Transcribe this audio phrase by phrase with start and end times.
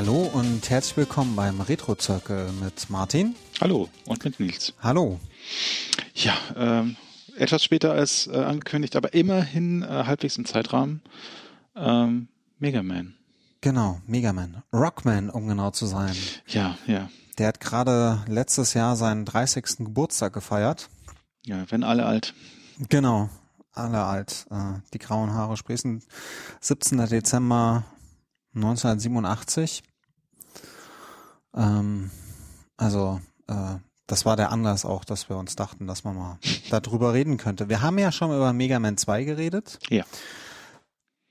[0.00, 3.34] Hallo und herzlich willkommen beim Retro Circle mit Martin.
[3.60, 4.72] Hallo und mit Nils.
[4.80, 5.20] Hallo.
[6.14, 6.96] Ja, ähm,
[7.36, 11.02] etwas später als äh, angekündigt, aber immerhin äh, halbwegs im Zeitrahmen.
[11.76, 12.28] Ähm,
[12.58, 13.14] Mega Man.
[13.60, 14.62] Genau, Mega Man.
[14.72, 16.16] Rockman, um genau zu sein.
[16.46, 17.10] Ja, ja.
[17.36, 19.80] Der hat gerade letztes Jahr seinen 30.
[19.80, 20.88] Geburtstag gefeiert.
[21.44, 22.32] Ja, wenn alle alt.
[22.88, 23.28] Genau,
[23.72, 24.46] alle alt.
[24.50, 26.02] Äh, die grauen Haare sprießen.
[26.62, 27.06] 17.
[27.06, 27.84] Dezember
[28.54, 29.82] 1987.
[31.56, 32.10] Ähm,
[32.76, 36.38] also, äh, das war der Anlass auch, dass wir uns dachten, dass man mal
[36.70, 37.68] darüber reden könnte.
[37.68, 39.78] Wir haben ja schon über Mega Man 2 geredet.
[39.88, 40.04] Ja.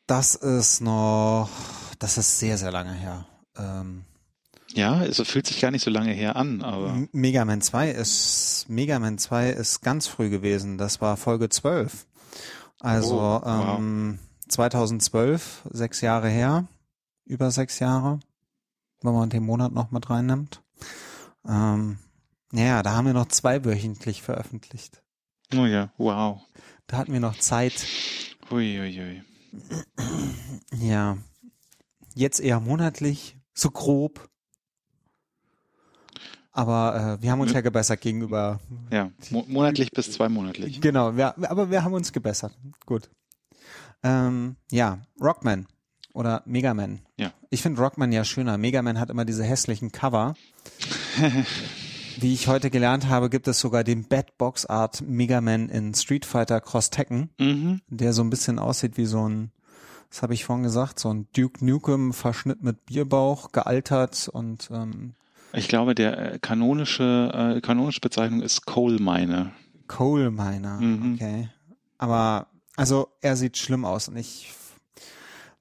[0.07, 1.49] Das ist noch,
[1.99, 3.25] das ist sehr, sehr lange her.
[3.57, 4.05] Ähm,
[4.73, 6.95] ja, es fühlt sich gar nicht so lange her an, aber.
[7.11, 10.77] Mega Man 2 ist, Mega Man 2 ist ganz früh gewesen.
[10.77, 12.05] Das war Folge 12.
[12.79, 13.77] Also, Oh, wow.
[13.79, 16.65] ähm, 2012, sechs Jahre her
[17.25, 18.19] über sechs Jahre,
[19.01, 20.63] wenn man den Monat noch mit reinnimmt.
[21.47, 21.99] Ähm,
[22.51, 25.01] ja, da haben wir noch zweiwöchentlich veröffentlicht.
[25.53, 26.41] Oh ja, wow.
[26.87, 27.85] Da hatten wir noch Zeit.
[28.49, 29.23] Hui, hui, hui.
[30.79, 31.17] Ja,
[32.15, 34.29] jetzt eher monatlich, so grob.
[36.51, 38.59] Aber äh, wir haben uns ja gebessert gegenüber.
[38.91, 40.81] Ja, mo monatlich bis zweimonatlich.
[40.81, 42.57] Genau, wir, aber wir haben uns gebessert.
[42.85, 43.09] Gut.
[44.03, 45.67] Ähm, ja, Rockman
[46.13, 46.99] oder Megaman.
[47.17, 47.31] Ja.
[47.49, 48.57] Ich finde Rockman ja schöner.
[48.57, 50.33] Megaman hat immer diese hässlichen Cover.
[52.21, 56.25] Wie ich heute gelernt habe, gibt es sogar den Bad Box Art Megaman in Street
[56.25, 57.81] Fighter Cross Tekken, Mhm.
[57.87, 59.51] der so ein bisschen aussieht wie so ein,
[60.11, 65.13] was habe ich vorhin gesagt, so ein Duke Nukem Verschnitt mit Bierbauch, gealtert und ähm,
[65.53, 69.51] Ich glaube, der äh, kanonische, äh, kanonische Bezeichnung ist Coal Miner.
[69.87, 70.81] Coal Miner.
[70.81, 71.13] Mhm.
[71.15, 71.49] Okay.
[71.97, 74.51] Aber also er sieht schlimm aus und ich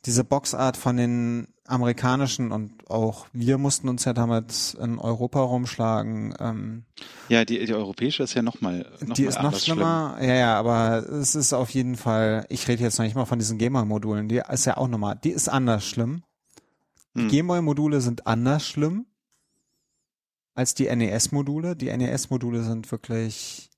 [0.06, 6.34] diese Boxart von den amerikanischen und auch wir mussten uns ja damit in Europa rumschlagen.
[6.40, 6.84] Ähm,
[7.28, 9.76] Ja, die, die europäische ist ja nochmal noch die mal ist noch anders schlimm.
[9.76, 10.16] schlimmer.
[10.20, 13.38] Ja, ja, aber es ist auf jeden Fall, ich rede jetzt noch nicht mal von
[13.38, 16.22] diesen Gameboy-Modulen, die ist ja auch nochmal, die ist anders schlimm.
[17.14, 17.28] Die Hm.
[17.28, 19.06] Gameboy-Module sind anders schlimm
[20.54, 21.76] als die NES-Module.
[21.76, 23.68] Die NES-Module sind wirklich,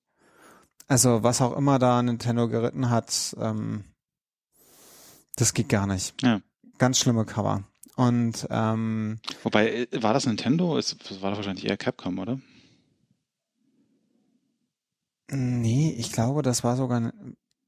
[0.87, 3.85] also was auch immer da Nintendo geritten hat, ähm,
[5.41, 6.21] das geht gar nicht.
[6.23, 6.41] Ja.
[6.79, 7.65] Ganz schlimme Cover.
[7.97, 10.79] Und ähm, Wobei, äh, war das Nintendo?
[10.79, 12.41] Es das war wahrscheinlich eher Capcom, oder?
[15.33, 17.13] nee, ich glaube, das war sogar,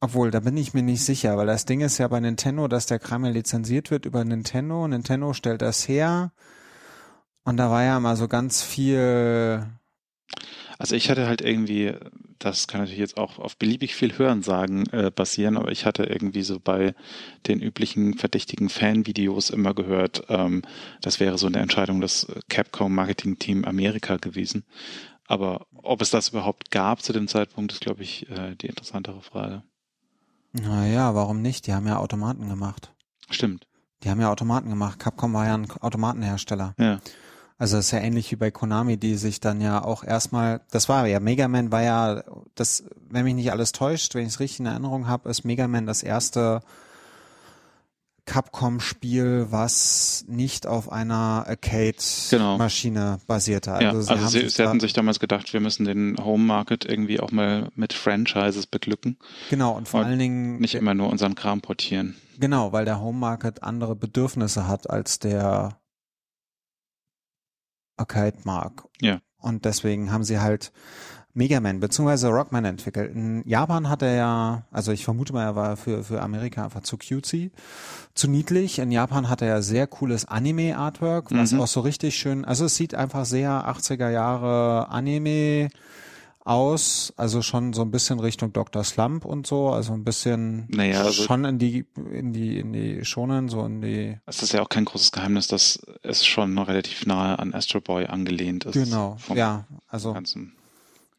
[0.01, 2.87] obwohl, da bin ich mir nicht sicher, weil das Ding ist ja bei Nintendo, dass
[2.87, 4.87] der Kram ja lizenziert wird über Nintendo.
[4.89, 6.33] Nintendo stellt das her.
[7.45, 9.67] Und da war ja mal so ganz viel
[10.79, 11.95] Also ich hatte halt irgendwie,
[12.45, 16.43] das kann natürlich jetzt auch auf beliebig viel Hörensagen äh, basieren, aber ich hatte irgendwie
[16.43, 16.95] so bei
[17.47, 20.63] den üblichen verdächtigen Fanvideos immer gehört, ähm,
[21.01, 24.65] das wäre so eine Entscheidung des äh, Capcom Marketing Team Amerika gewesen.
[25.27, 29.23] Aber ob es das überhaupt gab zu dem Zeitpunkt, ist, glaube ich, äh, die interessantere
[29.23, 29.63] Frage.
[30.53, 31.67] Naja, warum nicht?
[31.67, 32.93] Die haben ja Automaten gemacht.
[33.31, 33.67] Stimmt.
[34.03, 34.99] Die haben ja Automaten gemacht.
[34.99, 36.75] Capcom war ja ein Automatenhersteller.
[36.79, 37.01] Ja.
[37.59, 40.89] Also das ist ja ähnlich wie bei Konami, die sich dann ja auch erstmal, das
[40.89, 42.25] war ja, Mega Man war ja,
[42.57, 45.69] das, wenn mich nicht alles täuscht, wenn ich es richtig in Erinnerung habe, ist Mega
[45.69, 46.61] Man das erste
[48.25, 51.45] Capcom-Spiel, was nicht auf einer
[52.31, 52.53] Genau.
[52.53, 53.71] Arcade-Maschine basierte.
[53.71, 56.45] ja, also haben sie, sich sie da- hatten sich damals gedacht, wir müssen den Home
[56.45, 59.19] Market irgendwie auch mal mit Franchises beglücken,
[59.51, 62.15] genau, und vor und allen Dingen, nicht immer nur unseren Kram portieren.
[62.39, 65.79] genau, weil der Home Market andere Bedürfnisse hat als der
[67.97, 68.85] Arcade-Mark.
[69.01, 69.21] Ja.
[69.39, 70.73] Und deswegen haben sie halt
[71.35, 72.27] Mega Man bzw.
[72.27, 73.15] Rockman entwickelt.
[73.15, 76.83] In Japan hat er ja, also ich vermute mal, er war für, für Amerika einfach
[76.83, 77.53] zu cutesy,
[78.15, 78.79] zu niedlich.
[78.79, 81.63] In Japan hat er ja sehr cooles Anime-Artwork, was Mhm.
[81.63, 85.71] auch so richtig schön, also es sieht einfach sehr 80er Jahre Anime
[86.45, 88.83] aus, also schon so ein bisschen Richtung Dr.
[88.85, 93.05] Slump und so, also ein bisschen Naja, also- schon in die, in die, in die
[93.05, 97.07] Schonen, so in die, Es ist ja auch kein großes Geheimnis, dass es schon relativ
[97.07, 98.75] nahe an Astro Boy angelehnt ist.
[98.75, 100.55] genau, ja, also Ganzen.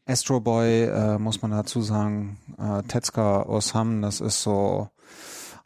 [0.06, 4.90] Astro Boy, äh, muss man dazu sagen, äh, Tetsuka Osam, das ist so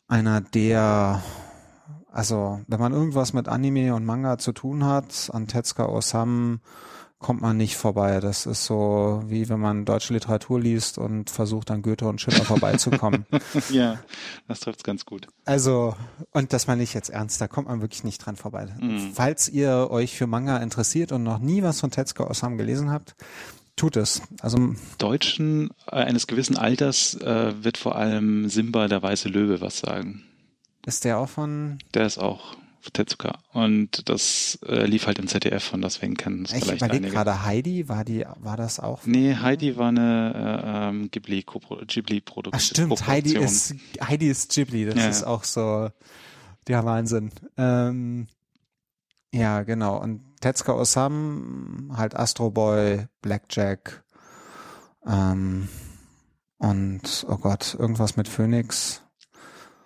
[0.08, 1.24] einer der,
[2.12, 6.60] also wenn man irgendwas mit Anime und Manga zu tun hat, an Tetsuka Osam
[7.20, 8.20] kommt man nicht vorbei.
[8.20, 12.44] Das ist so wie wenn man deutsche Literatur liest und versucht an Goethe und Schiller
[12.44, 13.26] vorbeizukommen.
[13.70, 14.00] ja,
[14.48, 15.28] das trifft's ganz gut.
[15.46, 15.96] Also,
[16.32, 18.68] und das meine ich jetzt ernst, da kommt man wirklich nicht dran vorbei.
[18.80, 19.12] Mhm.
[19.14, 23.16] Falls ihr euch für Manga interessiert und noch nie was von Tetsuka Osam gelesen habt,
[23.76, 24.22] tut es.
[24.42, 29.80] Also Deutschen äh, eines gewissen Alters äh, wird vor allem Simba der weiße Löwe was
[29.80, 30.24] sagen.
[30.86, 32.58] ist der auch von Der ist auch
[32.92, 33.40] Tetsuka.
[33.54, 37.14] Und das äh, lief halt im ZDF und deswegen kennen es Ich vielleicht überlege einige.
[37.14, 39.06] gerade, Heidi, war die, war das auch?
[39.06, 40.34] Nee, Heidi war eine
[40.66, 42.54] äh, ähm, Ghibli Ghibli-Produktion.
[42.54, 45.28] Ach stimmt, Heidi ist, Heidi ist Ghibli, das Ja, ist ja.
[45.28, 45.90] auch so
[46.68, 47.32] der Wahnsinn.
[47.58, 48.28] Ähm,
[49.34, 49.98] ja, genau.
[50.02, 54.04] Und Tetsuka Osam, halt Astro Boy, Blackjack,
[55.06, 55.68] ähm,
[56.60, 59.02] und, oh Gott, irgendwas mit Phoenix.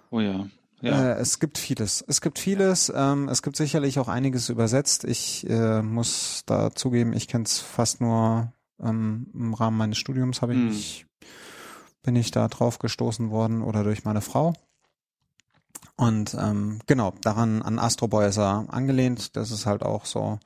[0.09, 0.47] Oh ja.
[0.81, 1.11] Ja.
[1.13, 2.03] Äh, es gibt vieles.
[2.07, 2.91] Es gibt vieles.
[2.95, 5.03] Ähm, es gibt sicherlich auch einiges übersetzt.
[5.03, 10.41] Ich äh, muss da zugeben, ich kenne es fast nur ähm, im Rahmen meines Studiums
[10.41, 10.67] habe ich Hm.
[10.69, 11.05] mich,
[12.03, 14.53] bin ich da drauf gestoßen worden oder durch meine Frau.
[15.97, 19.35] Und ähm, genau, daran an Astro Boy ist er angelehnt.
[19.35, 20.39] Das ist halt auch so,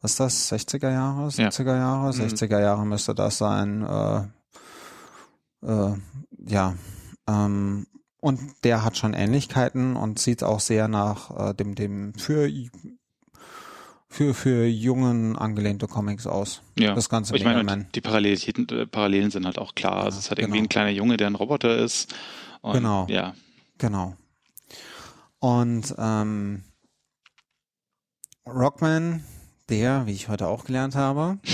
[0.00, 1.48] was ist das, 60er Jahre, Ja.
[1.48, 2.12] 70er Jahre?
[2.12, 2.20] Mhm.
[2.22, 3.82] 60er Jahre müsste das sein.
[3.84, 4.22] Äh,
[5.62, 5.94] äh,
[6.46, 6.74] ja,
[7.28, 7.86] ähm,
[8.20, 12.50] und der hat schon Ähnlichkeiten und sieht auch sehr nach äh, dem, dem für,
[14.08, 16.62] für, für Jungen angelehnte Comics aus.
[16.78, 16.94] ja.
[16.94, 17.88] Das ganze ich meine, Man.
[17.94, 20.04] die, Parallelitäten, äh, Parallelen sind halt auch klar.
[20.04, 20.66] also es hat irgendwie genau.
[20.66, 22.14] ein kleiner Junge, der ein Roboter ist.
[22.60, 23.06] Und, Genau.
[23.08, 23.34] Ja.
[23.78, 24.14] Genau.
[25.38, 26.64] Und ähm,
[28.46, 29.24] Rockman,
[29.70, 31.38] der, wie ich heute auch gelernt habe.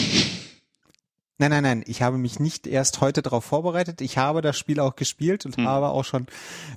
[1.39, 4.01] Nein, nein, nein, ich habe mich nicht erst heute darauf vorbereitet.
[4.01, 5.67] Ich habe das Spiel auch gespielt und Hm.
[5.67, 6.27] habe auch schon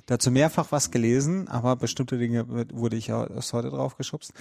[0.06, 4.32] dazu mehrfach was gelesen, aber bestimmte Dinge wurde ich erst heute drauf geschubst.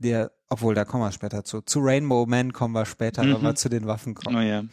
[0.00, 1.60] Der, obwohl, da kommen wir später zu.
[1.62, 3.42] Zu Rainbow Man kommen wir später, wenn Mhm.
[3.42, 4.36] wir zu den Waffen kommen.
[4.36, 4.64] Oh ja.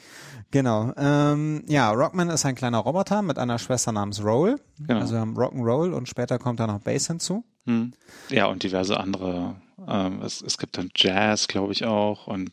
[0.49, 0.91] Genau.
[0.97, 4.59] Ähm, ja, Rockman ist ein kleiner Roboter mit einer Schwester namens Roll.
[4.79, 4.99] Genau.
[4.99, 7.45] Also wir haben Rock'n'Roll und später kommt da noch Bass hinzu.
[7.65, 7.93] Hm.
[8.29, 9.55] Ja, und diverse andere.
[9.87, 12.25] Ähm, es, es gibt dann Jazz, glaube ich, auch.
[12.27, 12.49] Und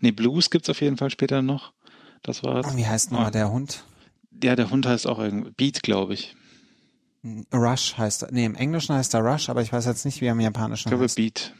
[0.00, 1.72] nee, Blues gibt's auf jeden Fall später noch.
[2.22, 2.76] Das war's.
[2.76, 3.30] Wie heißt nochmal Ah.
[3.30, 3.84] der Hund?
[4.42, 6.36] Ja, der Hund heißt auch irgendwie Beat, glaube ich.
[7.52, 8.32] Rush heißt er.
[8.32, 10.44] Nee, im Englischen heißt er Rush, aber ich weiß jetzt nicht, wie er im Ich
[10.44, 11.16] Japanischen glaube heißt.
[11.16, 11.54] Beat.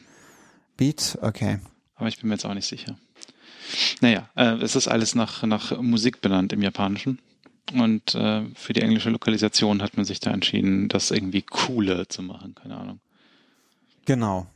[0.77, 1.17] Beat?
[1.21, 1.59] Okay.
[1.95, 2.97] Aber ich bin mir jetzt auch nicht sicher.
[4.01, 7.19] Naja, äh, es ist alles nach, nach Musik benannt im Japanischen.
[7.73, 12.21] Und äh, für die englische Lokalisation hat man sich da entschieden, das irgendwie cooler zu
[12.23, 12.55] machen.
[12.55, 12.99] Keine Ahnung.
[14.05, 14.47] Genau.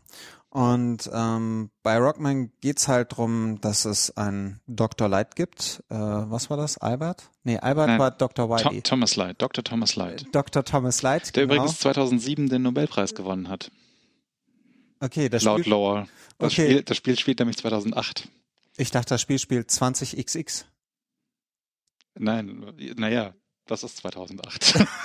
[0.56, 5.10] Und ähm, bei Rockman geht's halt drum, dass es einen Dr.
[5.10, 5.84] Light gibt.
[5.90, 6.78] Äh, was war das?
[6.78, 7.30] Albert?
[7.44, 8.00] Nee, Albert Nein.
[8.00, 8.50] war Dr.
[8.50, 8.82] Wiley.
[8.82, 9.66] Thomas Light, Dr.
[9.66, 10.26] Thomas Light.
[10.34, 10.64] Dr.
[10.64, 11.56] Thomas Light, Der genau.
[11.56, 13.70] übrigens 2007 den Nobelpreis gewonnen hat.
[15.02, 16.08] okay, das laut Spiel, Lore.
[16.38, 16.66] Das, Okay.
[16.70, 18.30] Spiel, das Spiel spielt nämlich 2008.
[18.78, 20.64] ich dachte, das Spiel spielt 20xx.
[22.18, 22.66] Nein,
[22.96, 23.34] naja,
[23.68, 24.86] das ist 2008.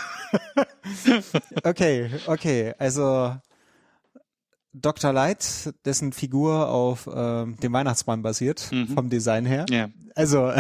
[1.65, 3.37] Okay, okay, also
[4.73, 5.13] Dr.
[5.13, 8.89] Light, dessen Figur auf ähm, dem Weihnachtsmann basiert, Mhm.
[8.89, 9.67] vom Design her.
[9.71, 10.53] ja, Also,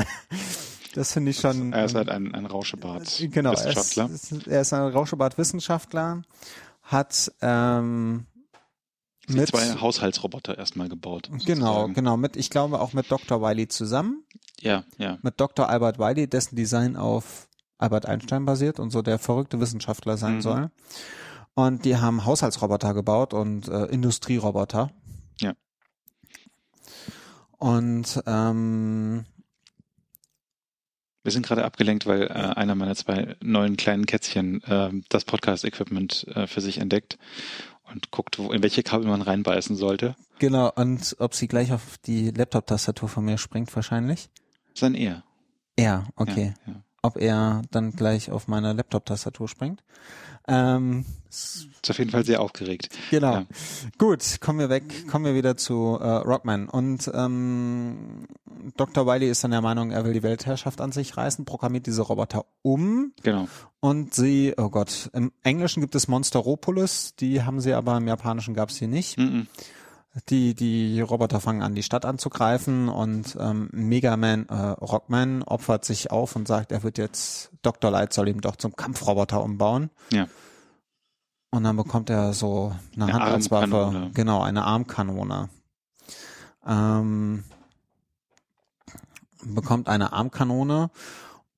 [0.94, 1.72] das finde ich schon.
[1.72, 3.22] er ist ähm, halt ein, ein Rauschebart.
[3.30, 3.96] Genau, er ist,
[4.46, 6.22] er ist ein Rauschebart-Wissenschaftler,
[6.82, 8.26] hat ähm,
[9.28, 11.28] mit, zwei Haushaltsroboter erstmal gebaut.
[11.30, 11.94] genau, sozusagen.
[11.94, 13.40] genau, mit, ich glaube auch mit Dr.
[13.40, 14.24] Wiley zusammen,
[14.60, 15.18] Ja, ja.
[15.22, 15.68] mit Dr.
[15.68, 17.46] Albert Wiley, dessen Design auf
[17.78, 20.40] Albert Einstein basiert und so der verrückte Wissenschaftler sein Mhm.
[20.42, 20.70] soll.
[21.54, 24.90] Und die haben Haushaltsroboter gebaut und äh, Industrieroboter.
[25.40, 25.54] Ja.
[27.58, 29.26] Und ähm,
[31.22, 36.26] Wir sind gerade abgelenkt, weil äh, einer meiner zwei neuen kleinen Kätzchen äh, das Podcast-Equipment
[36.34, 37.18] äh, für sich entdeckt
[37.92, 40.16] und guckt, wo, in welche Kabel man reinbeißen sollte.
[40.38, 44.30] genau, und ob sie gleich auf die Laptop-Tastatur von mir springt, wahrscheinlich.
[44.74, 45.24] Sein er.
[45.78, 46.54] Ja, okay.
[46.66, 46.82] Ja, ja.
[47.02, 49.82] Ob er dann gleich auf meine Laptop-Tastatur springt.
[50.48, 52.88] Ähm, Ist auf jeden Fall sehr aufgeregt.
[53.10, 53.32] genau.
[53.34, 53.46] Ja.
[53.98, 56.68] Gut, kommen wir weg, kommen wir wieder zu äh, Rockman.
[56.68, 58.26] Und ähm,
[58.76, 59.06] Dr.
[59.06, 62.46] Wiley ist dann der Meinung, er will die Weltherrschaft an sich reißen, programmiert diese Roboter
[62.62, 63.48] um Genau.
[63.80, 68.54] und sie, oh Gott, im Englischen gibt es Monsteropolis, die haben sie aber im Japanischen
[68.54, 69.18] gab es sie nicht.
[69.18, 69.46] Mhm.
[70.28, 75.84] Die, die Roboter fangen an, die Stadt anzugreifen und ähm, Mega Man, äh, Rockman opfert
[75.84, 77.92] sich auf und sagt, er wird jetzt, Dr.
[77.92, 79.90] Light soll ihn doch zum Kampfroboter umbauen.
[80.10, 80.26] Ja.
[81.50, 83.76] Und dann bekommt er so eine, Eine Hand als Waffe.
[83.76, 84.10] Armkanone.
[84.14, 85.48] Genau, eine Armkanone.
[86.66, 87.44] Ähm,
[89.44, 90.90] bekommt eine Armkanone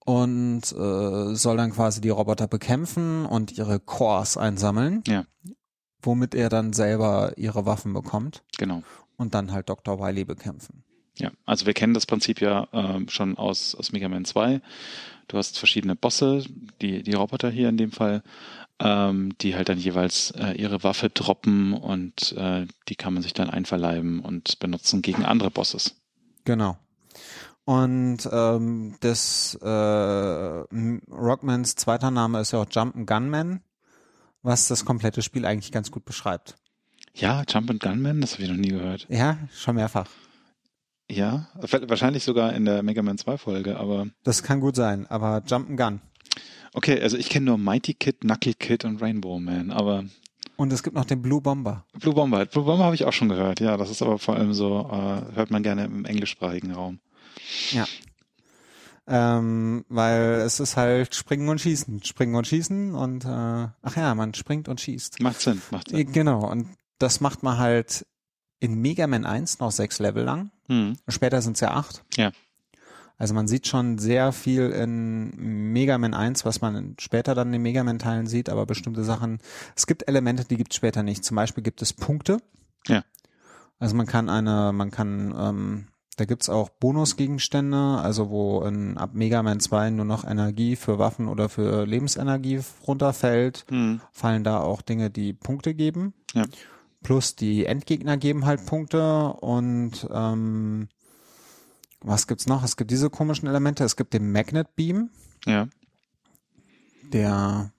[0.04, 5.02] und äh, soll dann quasi die Roboter bekämpfen und ihre Cores einsammeln.
[5.06, 5.24] Ja.
[6.02, 8.82] Womit er dann selber ihre Waffen bekommt Genau.
[9.16, 10.00] und dann halt Dr.
[10.00, 10.82] Wiley bekämpfen.
[11.16, 14.60] Ja, also wir kennen das Prinzip ja ähm, schon aus, aus Mega Man 2.
[15.28, 16.44] Du hast verschiedene Bosse,
[16.80, 18.22] die, die Roboter hier in dem Fall,
[18.78, 23.34] ähm, die halt dann jeweils äh, ihre Waffe droppen und äh, die kann man sich
[23.34, 25.96] dann einverleiben und benutzen gegen andere Bosses.
[26.44, 26.76] Genau.
[27.64, 33.60] Und ähm, das äh, Rockmans zweiter Name ist ja auch Jump Gunman,
[34.42, 36.56] was das komplette Spiel eigentlich ganz gut beschreibt.
[37.14, 39.06] Ja, Jump and Gunman, das habe ich noch nie gehört.
[39.08, 40.08] Ja, schon mehrfach.
[41.10, 44.06] Ja, wahrscheinlich sogar in der Mega Man 2 Folge, aber.
[44.24, 46.00] Das kann gut sein, aber Jump and Gun.
[46.72, 50.04] Okay, also ich kenne nur Mighty Kid, Knuckle Kid und Rainbow Man, aber.
[50.56, 51.84] Und es gibt noch den Blue Bomber.
[51.92, 52.46] Blue Bomber.
[52.46, 53.76] Blue Bomber habe ich auch schon gehört, ja.
[53.76, 57.00] Das ist aber vor allem so, äh, hört man gerne im englischsprachigen Raum.
[57.72, 57.86] Ja.
[59.06, 64.14] Ähm, weil es ist halt Springen und Schießen, Springen und Schießen und äh, ach ja,
[64.14, 65.20] man springt und schießt.
[65.20, 66.12] Macht Sinn, macht Sinn.
[66.12, 66.68] Genau, und
[66.98, 68.06] das macht man halt
[68.60, 70.52] in Mega Man 1 noch sechs Level lang.
[70.68, 70.96] Hm.
[71.08, 72.04] Später sind es ja acht.
[72.14, 72.30] Ja.
[73.18, 77.62] Also man sieht schon sehr viel in Mega Man 1, was man später dann in
[77.62, 79.38] Mega Man Teilen sieht, aber bestimmte Sachen,
[79.76, 81.24] es gibt Elemente, die gibt es später nicht.
[81.24, 82.38] Zum Beispiel gibt es Punkte.
[82.86, 83.04] Ja.
[83.78, 85.88] Also man kann eine, man kann, ähm,
[86.22, 91.00] da gibt's auch Bonusgegenstände, also wo in, ab Mega Man 2 nur noch Energie für
[91.00, 94.00] Waffen oder für Lebensenergie runterfällt, Hm.
[94.12, 96.14] fallen da auch Dinge, die Punkte geben.
[96.34, 96.44] Ja.
[97.02, 100.88] Plus die Endgegner geben halt Punkte und ähm,
[102.00, 102.62] was gibt's noch?
[102.62, 103.82] Es gibt diese komischen Elemente.
[103.82, 105.10] Es gibt den Magnet Beam,
[105.44, 105.66] Ja.
[107.12, 107.72] der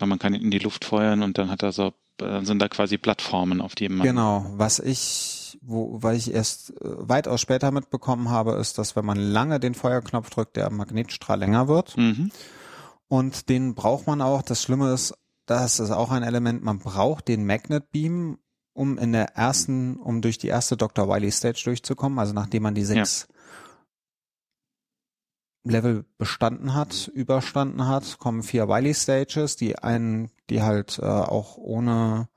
[0.00, 2.68] man kann ihn in die Luft feuern und dann hat er so, dann sind da
[2.68, 4.06] quasi Plattformen, auf die man.
[4.06, 9.04] genau, was ich, wo, weil ich erst äh, weitaus später mitbekommen habe, ist, dass wenn
[9.04, 11.96] man lange den Feuerknopf drückt, der Magnetstrahl länger wird.
[11.96, 12.30] Mhm.
[13.08, 14.42] Und den braucht man auch.
[14.42, 15.14] Das Schlimme ist,
[15.46, 18.38] das ist auch ein Element, man braucht den Magnet Beam,
[18.74, 21.08] um in der ersten, um durch die erste Dr.
[21.08, 23.26] Wily Stage durchzukommen, also nachdem man die sechs
[25.64, 31.56] Level bestanden hat, überstanden hat, kommen vier Wily Stages, die einen, die halt äh, auch
[31.56, 32.28] ohne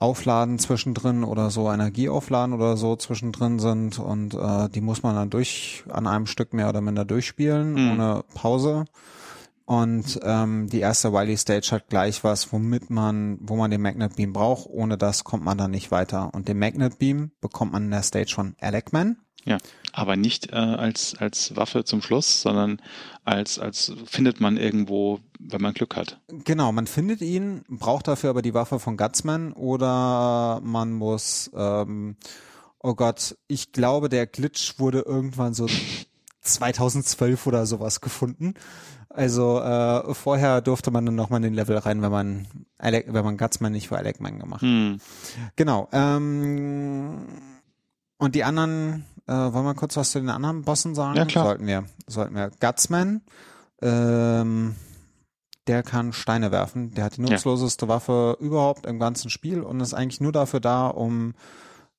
[0.00, 5.30] Aufladen zwischendrin oder so Energieaufladen oder so zwischendrin sind und äh, die muss man dann
[5.30, 7.90] durch an einem Stück mehr oder minder durchspielen Mhm.
[7.92, 8.86] ohne Pause.
[9.66, 14.16] Und ähm, die erste Wily Stage hat gleich was, womit man, wo man den Magnet
[14.16, 14.66] Beam braucht.
[14.68, 16.34] Ohne das kommt man dann nicht weiter.
[16.34, 19.18] Und den Magnet Beam bekommt man in der Stage von Alec-Man.
[19.44, 19.58] Ja.
[19.92, 22.80] Aber nicht äh, als, als Waffe zum Schluss, sondern
[23.24, 26.20] als, als findet man irgendwo, wenn man Glück hat.
[26.44, 32.16] Genau, man findet ihn, braucht dafür aber die Waffe von Gutsman oder man muss, ähm,
[32.78, 35.66] oh Gott, ich glaube, der Glitch wurde irgendwann so
[36.42, 38.54] 2012 oder sowas gefunden.
[39.08, 42.46] Also äh, vorher durfte man dann nochmal in den Level rein, wenn man
[42.78, 44.62] Alec, wenn man Gutsman nicht für Alecman gemacht.
[44.62, 45.00] Hm.
[45.56, 45.88] Genau.
[45.90, 47.26] Ähm,
[48.18, 51.16] und die anderen, äh, wollen wir kurz was zu den anderen Bossen sagen?
[51.16, 51.44] Ja, klar.
[51.44, 51.84] Sollten wir.
[52.06, 52.50] Sollten wir.
[52.60, 53.22] Gutsman,
[53.80, 54.74] ähm,
[55.66, 56.94] der kann Steine werfen.
[56.94, 60.88] Der hat die nutzloseste Waffe überhaupt im ganzen Spiel und ist eigentlich nur dafür da,
[60.88, 61.34] um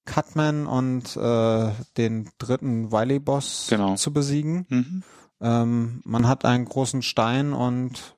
[0.06, 3.96] Cutman und äh, den dritten Wily-Boss Genau.
[3.96, 4.66] zu besiegen.
[4.70, 5.04] Mhm.
[5.40, 8.18] Ähm, man hat einen großen Stein und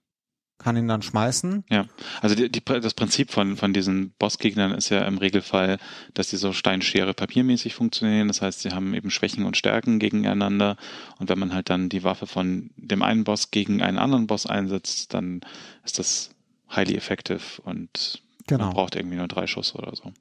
[0.64, 1.64] kann ihn dann schmeißen.
[1.70, 1.86] Ja,
[2.22, 5.78] also die, die, das Prinzip von, von diesen Bossgegnern ist ja im Regelfall,
[6.14, 8.28] dass die so Steinschere papiermäßig funktionieren.
[8.28, 10.78] Das heißt, sie haben eben Schwächen und Stärken gegeneinander.
[11.20, 14.46] Und wenn man halt dann die Waffe von dem einen Boss gegen einen anderen Boss
[14.46, 15.42] einsetzt, dann
[15.84, 16.32] ist das
[16.70, 18.66] highly effective und Genau.
[18.66, 20.12] man braucht irgendwie nur drei Schuss oder so.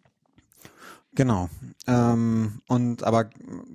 [1.14, 1.50] Genau.
[1.86, 3.30] Ähm, und aber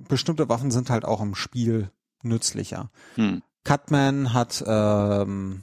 [0.08, 1.90] bestimmte Waffen sind halt auch im Spiel
[2.22, 2.90] nützlicher.
[3.14, 3.42] Hm.
[3.64, 5.62] Cutman hat ähm,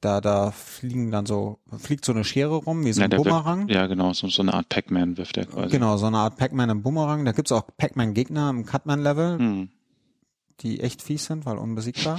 [0.00, 3.18] da da fliegen dann so fliegt so eine Schere rum wie so Ja, ein der
[3.20, 3.68] wirft- Bumerang.
[3.68, 5.70] Ja, genau, so, so eine Art Pac-Man wirft er quasi.
[5.70, 7.24] Genau, so eine Art Pac-Man im Bumerang.
[7.24, 9.68] Da gibt's auch Pac-Man-Gegner im Cutman-Level, Hm.
[10.60, 12.18] die echt fies sind, weil unbesiegbar.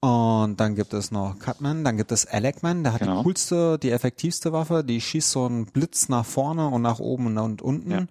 [0.00, 3.18] Und dann gibt es noch Cutman, dann gibt es Alecman, der hat Genau.
[3.18, 7.36] die coolste, die effektivste Waffe, die schießt so einen Blitz nach vorne und nach oben
[7.36, 8.06] und unten Ja.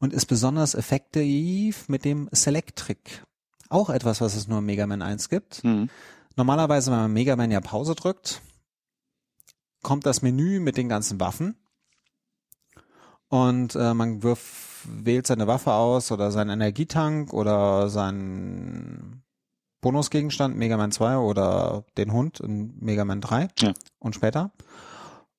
[0.00, 3.24] und ist besonders effektiv mit dem Select-Trick.
[3.70, 5.62] Auch etwas, was es nur im Mega Man 1 gibt.
[5.62, 5.88] Hm.
[6.40, 8.40] Normalerweise, wenn man Mega Man ja Pause drückt,
[9.82, 11.54] kommt das Menü mit den ganzen Waffen
[13.28, 19.22] und äh, man wirf, wählt seine Waffe aus oder seinen Energietank oder seinen
[19.82, 23.74] Bonusgegenstand Mega Man 2 oder den Hund in Mega Man 3 Ja.
[23.98, 24.50] und später.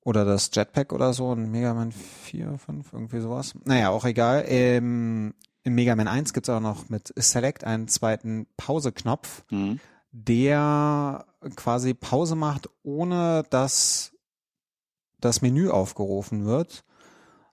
[0.02, 3.56] Oder das Jetpack oder so in Mega Man 4, 5, irgendwie sowas.
[3.66, 4.44] Naja, auch egal.
[4.48, 9.80] Ähm, in Mega Man 1 gibt's auch noch mit Select einen zweiten Pause-Knopf, Hm.
[10.12, 11.26] Der
[11.56, 14.14] quasi Pause macht, ohne dass
[15.20, 16.84] das Menü aufgerufen wird.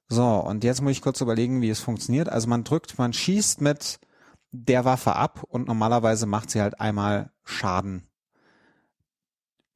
[0.09, 2.29] So, und jetzt muss ich kurz überlegen, wie es funktioniert.
[2.29, 4.00] Also man drückt, man schießt mit
[4.50, 8.09] der Waffe ab und normalerweise macht sie halt einmal Schaden.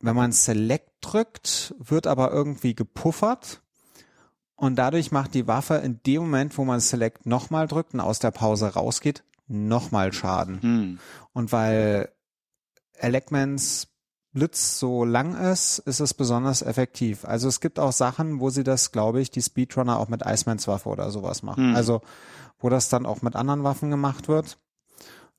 [0.00, 3.62] Wenn man Select drückt, wird aber irgendwie gepuffert
[4.56, 8.18] und dadurch macht die Waffe in dem Moment, wo man Select nochmal drückt und aus
[8.18, 10.62] der Pause rausgeht, nochmal Schaden.
[10.62, 10.98] Hm.
[11.32, 12.10] Und weil
[12.98, 13.88] Elecmans
[14.32, 17.24] Blitz so lang ist, ist es besonders effektiv.
[17.24, 20.66] Also es gibt auch Sachen, wo sie das, glaube ich, die Speedrunner auch mit Icemans
[20.66, 21.70] Waffe oder sowas machen.
[21.70, 21.76] Hm.
[21.76, 22.00] Also
[22.58, 24.58] wo das dann auch mit anderen Waffen gemacht wird.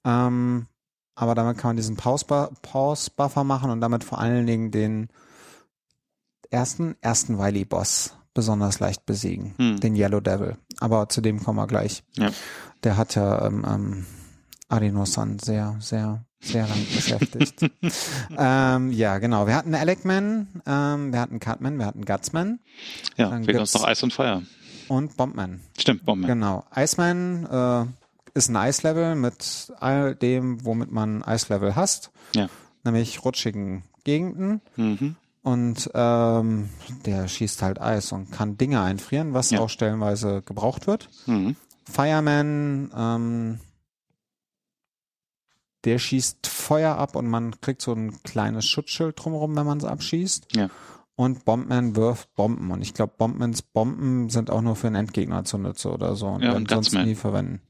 [0.03, 0.67] Ähm,
[1.15, 5.07] aber damit kann man diesen Pause-Buffer Pause machen und damit vor allen Dingen den
[6.49, 9.53] ersten, ersten Wily-Boss besonders leicht besiegen.
[9.57, 9.79] Hm.
[9.79, 10.57] Den Yellow Devil.
[10.79, 12.03] Aber zu dem kommen wir gleich.
[12.13, 12.31] Ja.
[12.83, 14.05] Der hat ja ähm, ähm,
[14.69, 17.71] Adino-san sehr, sehr, sehr lang beschäftigt.
[18.37, 19.47] ähm, ja, genau.
[19.47, 22.59] Wir hatten Elecman, ähm, wir hatten Cutman, wir hatten Gutsman
[23.17, 24.41] Ja, Dann fehlt uns noch Eis und Feuer.
[24.89, 25.61] und Bombman.
[25.77, 26.27] Stimmt, Bombe.
[26.27, 26.65] Genau.
[26.75, 27.85] Iceman äh,
[28.37, 32.49] ist ein Eislevel mit all dem, womit man Eislevel hasst, Ja.
[32.83, 34.61] nämlich rutschigen Gegenden.
[34.75, 35.15] Mhm.
[35.43, 36.69] Und ähm,
[37.05, 39.59] der schießt halt Eis und kann Dinge einfrieren, was Ja.
[39.59, 41.09] auch stellenweise gebraucht wird.
[41.25, 41.55] Mhm.
[41.89, 43.59] Fireman, ähm,
[45.85, 49.85] der schießt Feuer ab und man kriegt so ein kleines Schutzschild drumherum, wenn man es
[49.85, 50.55] abschießt.
[50.55, 50.69] Ja.
[51.15, 52.71] Und Bombman wirft Bomben.
[52.71, 56.41] Und ich glaube, Bombmans Bomben sind auch nur für einen Endgegner zunutze oder so und
[56.41, 57.61] Ja, und sonst nie verwenden.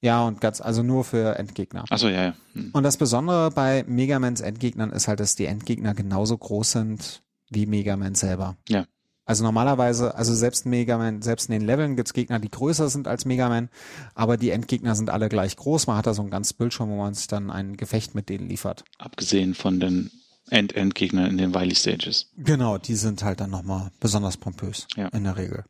[0.00, 1.84] Ja, und Guts, also nur für Endgegner.
[1.88, 2.34] Achso, ja, ja.
[2.52, 2.70] Hm.
[2.74, 7.64] Und das Besondere bei Megamans Endgegnern ist halt, dass die Endgegner genauso groß sind wie
[7.64, 8.56] Megaman selber.
[8.68, 8.84] Ja.
[9.26, 13.24] Also normalerweise, also selbst Megaman, selbst in den Leveln gibt's Gegner, die größer sind als
[13.24, 13.70] Megaman,
[14.14, 15.86] aber die Endgegner sind alle gleich groß.
[15.86, 18.48] Man hat da so ein ganzes Bildschirm, wo man sich dann ein Gefecht mit denen
[18.48, 18.84] liefert.
[18.98, 20.10] Abgesehen von den
[20.50, 22.26] End-End-Gegnern in den Wily Stages.
[22.36, 25.08] Genau, die sind halt dann nochmal besonders pompös Ja.
[25.08, 25.64] in der Regel.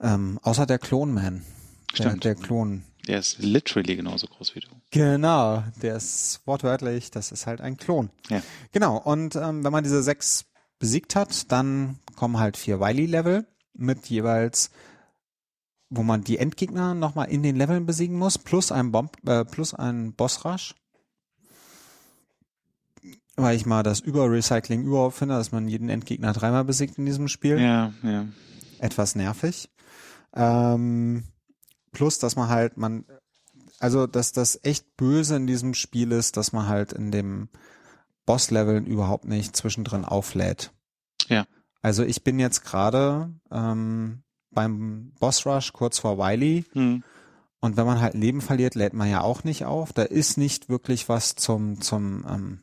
[0.00, 1.42] Ähm, außer der Klonman.
[1.92, 2.24] Der, Stimmt.
[2.24, 2.84] der Klon.
[3.08, 4.68] Der ist literally genauso groß wie du.
[4.92, 8.10] Genau, der ist wortwörtlich, das ist halt ein Klon.
[8.28, 8.42] Ja.
[8.70, 10.44] Genau, und ähm, wenn man diese sechs
[10.80, 14.70] besiegt hat, dann kommen halt vier Wily-Level mit jeweils,
[15.90, 19.74] wo man die Endgegner nochmal in den Leveln besiegen muss, plus ein Bomb, äh, plus
[19.74, 20.74] ein Boss-Rush.
[23.36, 27.28] Weil ich mal das Überrecycling überhaupt finde, dass man jeden Endgegner dreimal besiegt in diesem
[27.28, 28.26] Spiel Ja, ja.
[28.80, 29.70] etwas nervig.
[30.34, 31.24] Ähm,
[31.92, 33.04] plus, dass man halt, man,
[33.78, 37.48] also, dass das echt böse in diesem Spiel ist, dass man halt in dem
[38.26, 40.72] Boss-Leveln überhaupt nicht zwischendrin auflädt.
[41.82, 47.02] Also ich bin jetzt gerade ähm, beim Boss-Rush kurz vor Wily Hm.
[47.60, 49.92] und wenn man halt Leben verliert, lädt man ja auch nicht auf.
[49.92, 52.60] Da ist nicht wirklich was zum, zum ähm,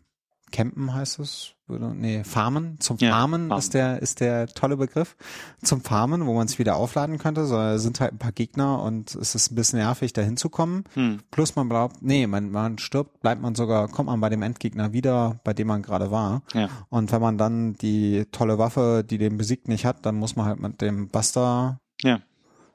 [0.52, 1.54] Campen heißt es.
[1.68, 2.80] Würde- Nee, Farmen.
[2.80, 3.60] Zum Ja, Farmen Farmen.
[3.60, 5.18] ist der, ist der tolle Begriff.
[5.62, 7.46] Zum Farmen, wo man es wieder aufladen könnte.
[7.46, 10.86] So, da sind halt ein paar Gegner und es ist ein bisschen nervig, da hinzukommen.
[10.94, 11.20] Hm.
[11.30, 14.94] Plus man glaubt, nee, man, man stirbt, bleibt man sogar, kommt man bei dem Endgegner
[14.94, 16.42] wieder, bei dem man gerade war.
[16.54, 16.70] Ja.
[16.90, 20.46] Und wenn man dann die tolle Waffe, die den besiegt nicht hat, dann muss man
[20.46, 22.22] halt mit dem Buster Ja.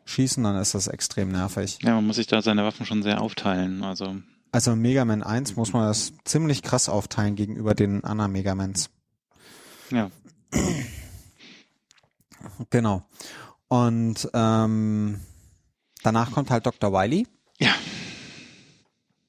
[0.04, 1.78] schießen, dann ist das extrem nervig.
[1.80, 3.82] Ja, man muss sich da seine Waffen schon sehr aufteilen.
[3.84, 4.16] Also,
[4.52, 8.90] Also Mega Man 1 muss man das ziemlich krass aufteilen gegenüber den anderen Megamans.
[9.90, 10.10] ja.
[12.70, 13.04] Genau.
[13.68, 15.20] Und ähm,
[16.02, 16.92] danach kommt halt Dr.
[16.92, 17.26] Wily.
[17.58, 17.74] Ja.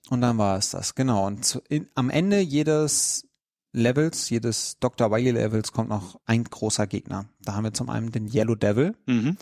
[0.10, 1.26] Und dann war es das, genau.
[1.28, 3.28] Und zu, in, am Ende jedes
[3.72, 5.12] Levels, jedes Dr.
[5.12, 7.26] Wily Levels kommt noch ein großer Gegner.
[7.42, 9.38] Da haben wir zum einen den Yellow Devil, Mhm.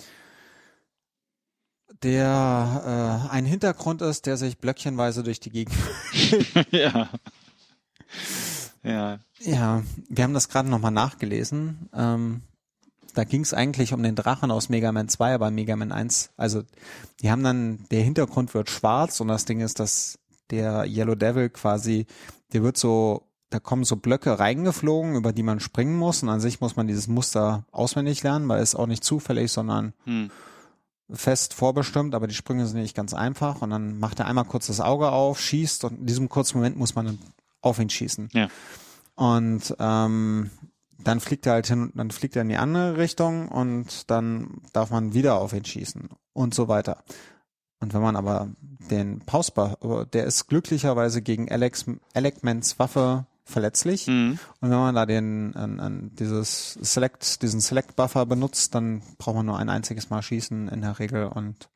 [2.03, 5.75] Der äh, ein Hintergrund ist, der sich blöckchenweise durch die Gegend
[6.71, 7.09] ja.
[8.83, 9.19] Ja.
[9.39, 11.89] Ja, wir haben das gerade nochmal nachgelesen.
[11.93, 12.41] Ähm,
[13.13, 16.31] da ging es eigentlich um den Drachen aus Mega Man 2, aber Mega Man 1,
[16.37, 16.63] also
[17.21, 21.49] die haben dann, der Hintergrund wird schwarz und das Ding ist, dass der Yellow Devil
[21.49, 22.05] quasi,
[22.53, 26.39] der wird so, da kommen so Blöcke reingeflogen, über die man springen muss und an
[26.39, 30.31] sich muss man dieses Muster auswendig lernen, weil es auch nicht zufällig, sondern Hm.
[31.13, 34.67] Fest vorbestimmt, aber die Sprünge sind nicht ganz einfach und dann macht er einmal kurz
[34.67, 37.19] das Auge auf, schießt und in diesem kurzen Moment muss man dann
[37.61, 38.29] auf ihn schießen.
[38.33, 38.47] Ja.
[39.15, 40.49] Und ähm,
[41.03, 44.91] dann fliegt er halt hin, dann fliegt er in die andere Richtung und dann darf
[44.91, 47.03] man wieder auf ihn schießen und so weiter.
[47.79, 48.49] Und wenn man aber
[48.89, 49.77] den Pausbar,
[50.13, 54.07] der ist glücklicherweise gegen Alex, Elecmans Waffe verletzlich.
[54.07, 54.39] Mhm.
[54.59, 59.45] Und wenn man da den, an, an dieses Select, diesen Select-Buffer benutzt, dann braucht man
[59.45, 61.69] nur ein einziges Mal schießen in der Regel und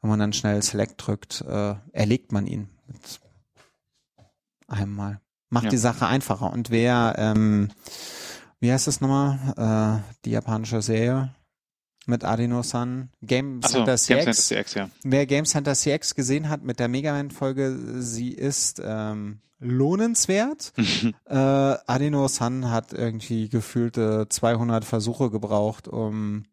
[0.00, 3.20] wenn man dann schnell Select drückt, äh, erlegt man ihn mit
[4.68, 5.20] einem Mal.
[5.50, 5.70] Macht Ja.
[5.70, 6.52] die Sache einfacher.
[6.52, 7.68] Und wer, ähm,
[8.60, 11.34] wie heißt es nochmal, äh, die japanische Serie
[12.06, 14.90] mit Adino-san, Game Achso, Center Game Center CX, CX, ja.
[15.04, 20.72] Wer Game Center CX gesehen hat mit der Mega Man-Folge, sie ist ähm, lohnenswert.
[21.26, 26.44] äh, Adino-san hat irgendwie gefühlte 200 Versuche gebraucht, um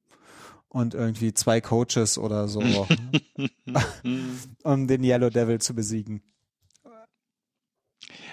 [0.76, 2.62] und irgendwie zwei Coaches oder so,
[4.64, 6.22] um den Yellow Devil zu besiegen.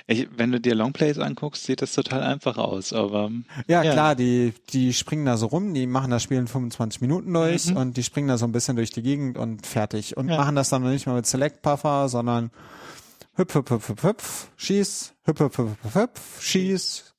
[0.08, 3.30] Ich, wenn du dir Longplays anguckst, sieht das total einfach aus, aber.
[3.68, 7.00] Ja, ja, klar, die, die springen da so rum, die machen das Spiel in 25
[7.00, 7.76] Minuten durch mhm.
[7.76, 10.16] und die springen da so ein bisschen durch die Gegend und fertig.
[10.16, 10.36] Und ja.
[10.36, 12.50] machen das dann noch nicht mal mit Select Puffer, sondern
[13.36, 17.14] hüpf, hüpf, hüpf, hüpf, hüpf, schieß, hüpf, hüpf, hüpf, hüpf, schieß.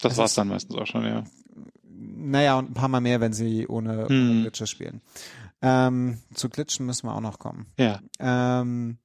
[0.00, 1.24] Das, das war's dann meistens auch schon, ja.
[1.84, 4.30] Naja, und ein paar Mal mehr, wenn sie ohne, hm.
[4.30, 5.02] ohne Glitches spielen.
[5.62, 7.66] Ähm, zu Glitchen müssen wir auch noch kommen.
[7.78, 8.00] Ja.
[8.18, 8.98] Ähm,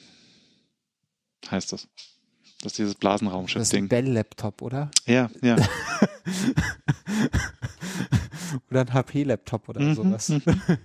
[1.49, 1.87] heißt das.
[2.61, 3.61] Das ist dieses Blasenraumschiff-Ding.
[3.61, 4.91] Das ist ein Bell-Laptop, oder?
[5.07, 5.55] Ja, ja.
[8.69, 10.29] oder ein HP-Laptop oder mhm, sowas.
[10.29, 10.41] Mhm.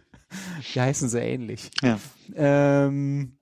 [0.75, 1.71] Die heißen so ähnlich.
[1.83, 1.99] Ja.
[2.35, 3.37] Ähm,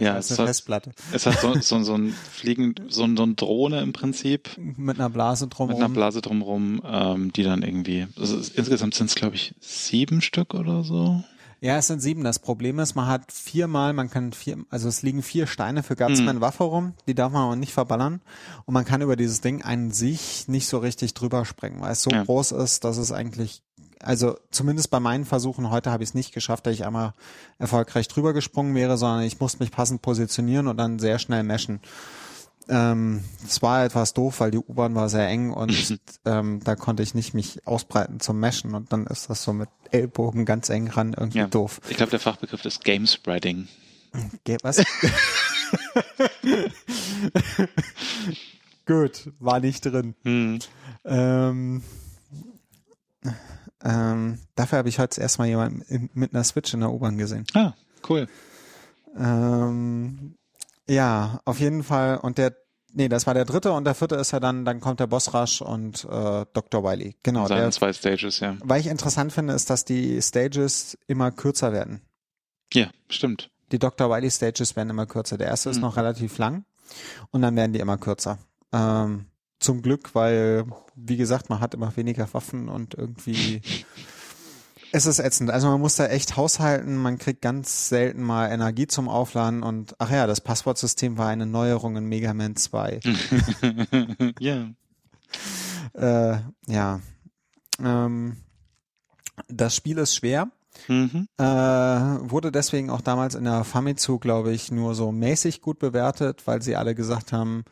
[0.00, 0.90] ja, als eine es Festplatte.
[0.90, 4.50] Hat, es hat so, so, so ein Fliegen, so, so ein Drohne im Prinzip.
[4.56, 5.78] Mit einer Blase drumherum.
[5.80, 10.22] Mit einer Blase drumherum, ähm, die dann irgendwie, also insgesamt sind es glaube ich sieben
[10.22, 11.22] Stück oder so.
[11.60, 12.22] Ja, es sind sieben.
[12.22, 15.96] Das Problem ist, man hat viermal, man kann vier, also es liegen vier Steine für
[15.96, 16.40] Guardsman mhm.
[16.40, 18.20] Waffe rum, die darf man aber nicht verballern.
[18.66, 22.02] Und man kann über dieses Ding an sich nicht so richtig drüber springen, weil es
[22.02, 22.24] so ja.
[22.24, 23.62] groß ist, dass es eigentlich,
[24.02, 27.14] also zumindest bei meinen Versuchen heute habe ich es nicht geschafft, dass ich einmal
[27.58, 31.80] erfolgreich drüber gesprungen wäre, sondern ich musste mich passend positionieren und dann sehr schnell meschen.
[32.68, 37.04] Ähm, es war etwas doof, weil die U-Bahn war sehr eng und ähm, da konnte
[37.04, 40.88] ich nicht mich ausbreiten zum Meschen und dann ist das so mit Ellbogen ganz eng
[40.88, 41.46] ran irgendwie ja.
[41.46, 41.80] doof.
[41.88, 43.68] Ich glaube, der Fachbegriff ist Game Spreading.
[44.44, 44.78] Ge was?
[48.86, 50.14] Gut, war nicht drin.
[50.22, 50.58] Hm.
[51.04, 51.82] Ähm,
[53.84, 57.46] ähm, dafür habe ich heute erstmal jemanden mit einer Switch in der U-Bahn gesehen.
[57.54, 57.74] Ah,
[58.08, 58.26] cool.
[59.16, 60.34] Ähm,
[60.88, 62.18] ja, auf jeden Fall.
[62.18, 62.56] Und der,
[62.92, 65.34] nee, das war der dritte und der vierte ist ja dann, dann kommt der Boss
[65.34, 66.84] Rush und äh, Dr.
[66.84, 67.16] Wiley.
[67.22, 67.48] Genau.
[67.48, 68.56] Der, zwei Stages, ja.
[68.60, 72.02] Weil ich interessant finde, ist, dass die Stages immer kürzer werden.
[72.72, 73.50] Ja, stimmt.
[73.72, 74.10] Die Dr.
[74.10, 75.38] Wiley Stages werden immer kürzer.
[75.38, 75.74] Der erste mhm.
[75.74, 76.64] ist noch relativ lang
[77.30, 78.38] und dann werden die immer kürzer.
[78.72, 79.26] Ähm,
[79.58, 83.62] zum Glück, weil, wie gesagt, man hat immer weniger Waffen und irgendwie
[84.96, 85.50] Es ist ätzend.
[85.50, 86.96] Also man muss da echt haushalten.
[86.96, 91.44] Man kriegt ganz selten mal Energie zum Aufladen und ach ja, das Passwortsystem war eine
[91.44, 93.00] Neuerung in Mega Man 2.
[94.40, 94.70] ja.
[95.92, 97.00] Äh, ja.
[97.78, 98.38] Ähm,
[99.48, 100.48] das Spiel ist schwer.
[100.88, 101.28] Mhm.
[101.36, 106.46] Äh, wurde deswegen auch damals in der Famitsu, glaube ich, nur so mäßig gut bewertet,
[106.46, 107.64] weil sie alle gesagt haben,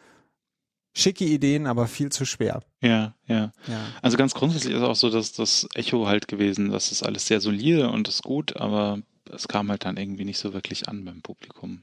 [0.94, 2.62] schicke Ideen, aber viel zu schwer.
[2.80, 3.80] Ja, ja, ja.
[4.00, 7.40] Also ganz grundsätzlich ist auch so, dass das Echo halt gewesen, das ist alles sehr
[7.40, 11.20] solide und ist gut, aber es kam halt dann irgendwie nicht so wirklich an beim
[11.20, 11.83] Publikum.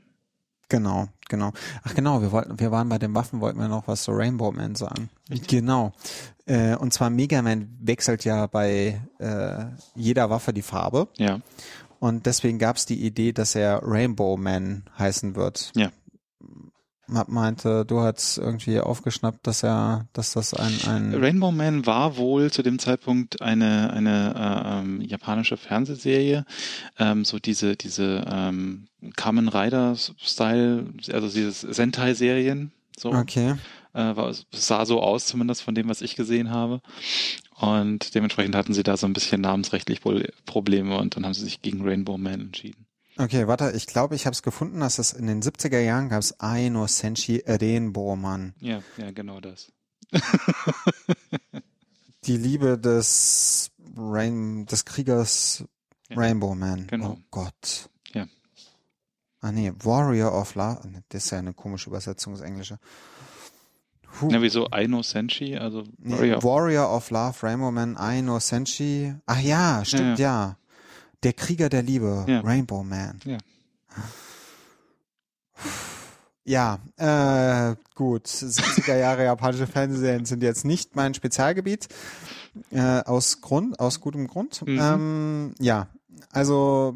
[0.69, 1.51] Genau, genau.
[1.83, 4.53] Ach genau, wir wollten, wir waren bei den Waffen, wollten wir noch was zu Rainbow
[4.53, 5.09] Man sagen.
[5.29, 5.49] Richtig.
[5.49, 5.91] Genau.
[6.45, 11.09] Äh, und zwar Mega Man wechselt ja bei äh, jeder Waffe die Farbe.
[11.17, 11.41] Ja.
[11.99, 15.73] Und deswegen gab es die Idee, dass er Rainbow Man heißen wird.
[15.75, 15.91] Ja
[17.11, 22.51] meinte, du hast irgendwie aufgeschnappt, dass er, dass das ein, ein Rainbow Man war wohl
[22.51, 26.45] zu dem Zeitpunkt eine eine äh, ähm, japanische Fernsehserie,
[26.97, 32.71] ähm, so diese diese ähm, Kamen Rider Style, also diese Sentai-Serien.
[32.97, 33.13] So.
[33.13, 33.55] Okay.
[33.93, 36.81] Äh, war, sah so aus, zumindest von dem, was ich gesehen habe.
[37.59, 40.01] Und dementsprechend hatten sie da so ein bisschen namensrechtlich
[40.45, 42.85] Probleme und dann haben sie sich gegen Rainbow Man entschieden.
[43.21, 46.21] Okay, warte, ich glaube, ich habe es gefunden, dass es in den 70er Jahren gab
[46.21, 48.55] es Aino Senshi Renboman.
[48.59, 49.71] Ja, ja, genau das.
[52.23, 55.63] Die Liebe des Rain, des Kriegers
[56.09, 56.87] ja, Rainbow Man.
[56.87, 57.11] Genau.
[57.11, 57.89] Oh Gott.
[58.13, 58.25] Ja.
[59.39, 60.81] Ah nee, Warrior of Love.
[61.09, 62.79] Das ist ja eine komische Übersetzung, das Englische.
[64.19, 64.29] Huh.
[64.31, 65.57] Ja, wieso Aino Senshi?
[65.57, 69.13] Also Warrior, nee, Warrior of Love, Rainbow Man, Aino Senshi.
[69.27, 70.47] Ach ja, stimmt, ja.
[70.47, 70.57] ja.
[71.23, 72.41] Der Krieger der Liebe, ja.
[72.41, 73.19] Rainbow Man.
[73.25, 73.37] Ja.
[76.43, 78.25] Ja, äh, gut.
[78.25, 81.87] 70er Jahre japanische Fernsehserien sind jetzt nicht mein Spezialgebiet.
[82.71, 84.65] Äh, aus Grund, aus gutem Grund.
[84.65, 84.79] Mhm.
[84.81, 85.87] Ähm, ja,
[86.31, 86.95] also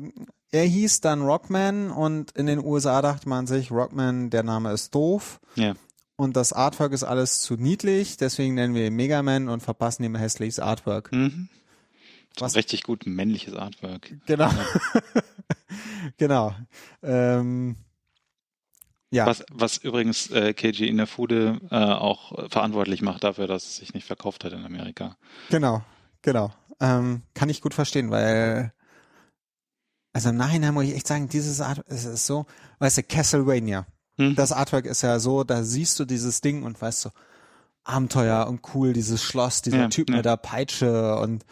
[0.52, 4.94] er hieß dann Rockman und in den USA dachte man sich, Rockman, der Name ist
[4.96, 5.40] doof.
[5.56, 5.74] Ja.
[6.18, 10.04] und das Artwork ist alles zu niedlich, deswegen nennen wir ihn Mega Man und verpassen
[10.04, 11.12] ihm hässliches Artwork.
[11.12, 11.50] Mhm.
[12.42, 12.56] Was?
[12.56, 14.14] Richtig gut männliches Artwork.
[14.26, 14.52] Genau.
[16.18, 16.56] genau.
[17.04, 17.78] Ähm,
[19.12, 19.26] ja.
[19.26, 24.06] Was, was übrigens äh, KG Inafude äh, auch verantwortlich macht dafür, dass es sich nicht
[24.06, 25.18] verkauft hat in Amerika.
[25.50, 25.84] Genau,
[26.22, 26.52] genau.
[26.82, 28.74] Ähm, kann ich gut verstehen, weil
[30.16, 32.46] also im Nachhinein muss ich echt sagen, dieses Art es ist so,
[32.80, 33.86] weißt du, Castlevania.
[34.18, 34.36] Hm.
[34.36, 37.12] Das Artwork ist ja so, da siehst du dieses Ding und weißt so,
[37.84, 40.16] Abenteuer und cool, dieses Schloss, dieser ja, Typ ja.
[40.16, 41.46] mit der Peitsche und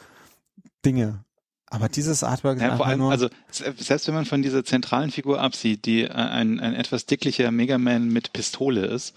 [0.86, 1.24] Dinge.
[1.68, 5.10] Aber dieses Artwork ist ja, vor allem, nur also selbst wenn man von dieser zentralen
[5.10, 9.16] Figur absieht, die ein, ein etwas dicklicher Megaman mit Pistole ist,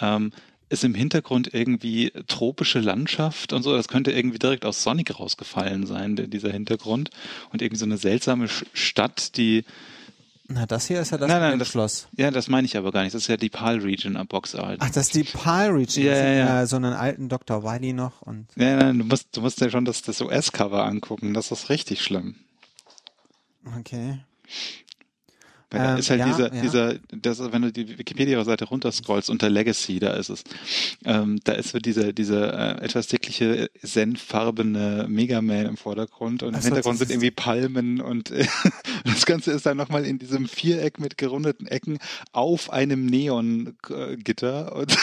[0.00, 0.32] ähm,
[0.68, 3.74] ist im Hintergrund irgendwie tropische Landschaft und so.
[3.74, 7.10] Das könnte irgendwie direkt aus Sonic rausgefallen sein, dieser Hintergrund.
[7.50, 9.64] Und irgendwie so eine seltsame Stadt, die
[10.46, 12.06] na, das hier ist ja das nein, nein, das, Schloss.
[12.16, 13.14] Ja, das meine ich aber gar nicht.
[13.14, 14.76] Das ist ja die PAL Region am Boxart.
[14.80, 16.04] Ach, das ist die PAL Region.
[16.04, 16.66] Ja, ja, ja.
[16.66, 17.62] So einen alten Dr.
[17.62, 18.48] Wiley noch und.
[18.56, 21.32] Ja, nein, du musst, du musst ja schon das, das US-Cover angucken.
[21.32, 22.36] Das ist richtig schlimm.
[23.78, 24.18] Okay.
[25.74, 26.62] Da ähm, ist halt ja, dieser, ja.
[26.62, 30.44] dieser, das, wenn du die Wikipedia-Seite runterscrollst unter Legacy, da ist es,
[31.04, 36.68] ähm, da ist so dieser, dieser äh, etwas dickliche, senffarbene Megaman im Vordergrund und also
[36.68, 38.46] im Hintergrund sind irgendwie Palmen und äh,
[39.04, 41.98] das Ganze ist dann nochmal in diesem Viereck mit gerundeten Ecken
[42.32, 44.96] auf einem Neon-Gitter und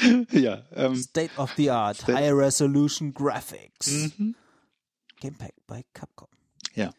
[0.32, 0.62] ja.
[0.74, 4.12] Ähm, State of the Art, State High Resolution Graphics.
[4.18, 4.34] Mhm.
[5.20, 6.28] Gamepack bei Capcom.
[6.74, 6.90] Ja.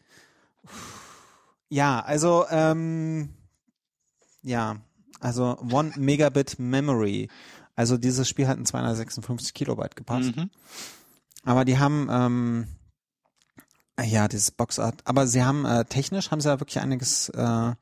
[1.74, 3.30] Ja, also ähm,
[4.42, 4.76] ja,
[5.18, 7.28] also One Megabit Memory.
[7.74, 10.36] Also dieses Spiel hat ein 256 Kilobyte gepasst.
[10.36, 10.50] Mhm.
[11.42, 12.68] Aber die haben ähm,
[14.00, 15.00] ja, dieses Boxart.
[15.04, 17.72] Aber sie haben äh, technisch haben sie ja wirklich einiges, äh,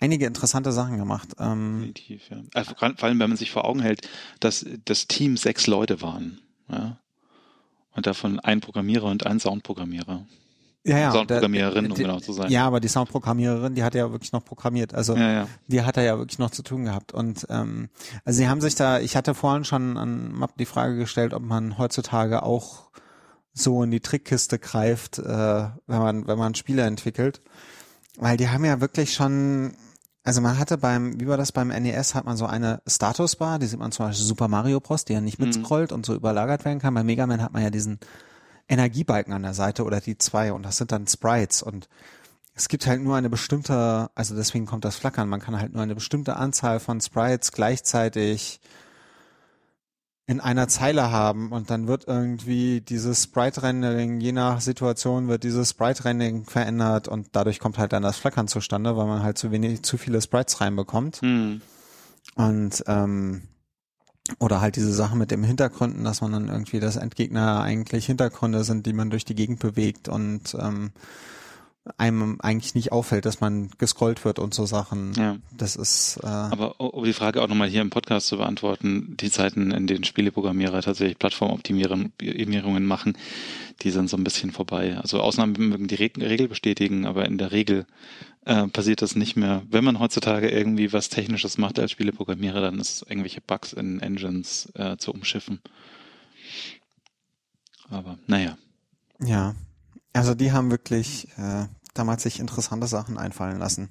[0.00, 1.28] einige interessante Sachen gemacht.
[1.38, 2.38] Ähm, Definitiv, ja.
[2.54, 4.08] Also, vor allem, wenn man sich vor Augen hält,
[4.40, 6.98] dass das Team sechs Leute waren, ja.
[7.92, 10.26] Und davon ein Programmierer und ein Soundprogrammierer.
[10.86, 11.12] Ja, ja.
[11.12, 12.50] Soundprogrammiererin, um genau zu sein.
[12.50, 14.94] Ja, aber die Soundprogrammiererin, die hat ja wirklich noch programmiert.
[14.94, 15.48] Also ja, ja.
[15.66, 17.12] die hat er ja wirklich noch zu tun gehabt.
[17.12, 17.88] Und ähm,
[18.24, 21.42] also sie haben sich da, ich hatte vorhin schon an Map die Frage gestellt, ob
[21.42, 22.90] man heutzutage auch
[23.54, 25.22] so in die Trickkiste greift, äh,
[25.86, 27.40] wenn man, wenn man Spiele entwickelt.
[28.18, 29.74] Weil die haben ja wirklich schon,
[30.22, 33.66] also man hatte beim, wie war das beim NES, hat man so eine Statusbar, die
[33.66, 35.46] sieht man zum Beispiel Super Mario Bros., die ja nicht mhm.
[35.46, 36.92] mitscrollt und so überlagert werden kann.
[36.92, 38.00] Bei Mega Man hat man ja diesen
[38.68, 41.88] Energiebalken an der Seite oder die zwei und das sind dann Sprites und
[42.54, 45.82] es gibt halt nur eine bestimmte, also deswegen kommt das Flackern, man kann halt nur
[45.82, 48.60] eine bestimmte Anzahl von Sprites gleichzeitig
[50.26, 55.70] in einer Zeile haben und dann wird irgendwie dieses Sprite-Rendering, je nach Situation wird dieses
[55.70, 59.82] Sprite-Rendering verändert und dadurch kommt halt dann das Flackern zustande, weil man halt zu wenig,
[59.82, 61.20] zu viele Sprites reinbekommt.
[61.20, 61.60] Hm.
[62.36, 63.42] Und ähm,
[64.38, 68.64] oder halt diese Sache mit dem Hintergründen, dass man dann irgendwie das Endgegner eigentlich Hintergründe
[68.64, 70.92] sind, die man durch die Gegend bewegt und ähm,
[71.98, 75.12] einem eigentlich nicht auffällt, dass man gescrollt wird und so Sachen.
[75.14, 75.36] Ja.
[75.54, 76.18] Das ist.
[76.22, 79.86] Äh Aber um die Frage auch nochmal hier im Podcast zu beantworten, die Zeiten, in
[79.86, 83.18] denen Spieleprogrammierer tatsächlich Plattformoptimierungen machen,
[83.82, 84.96] die sind so ein bisschen vorbei.
[84.96, 87.84] Also Ausnahmen mögen die Regel bestätigen, aber in der Regel
[88.44, 89.62] äh, passiert das nicht mehr.
[89.70, 94.00] Wenn man heutzutage irgendwie was Technisches macht als Spieleprogrammierer, dann ist es irgendwelche Bugs in
[94.00, 95.60] Engines äh, zu umschiffen.
[97.90, 98.56] Aber naja.
[99.20, 99.54] Ja,
[100.12, 103.90] also die haben wirklich äh, damals sich interessante Sachen einfallen lassen.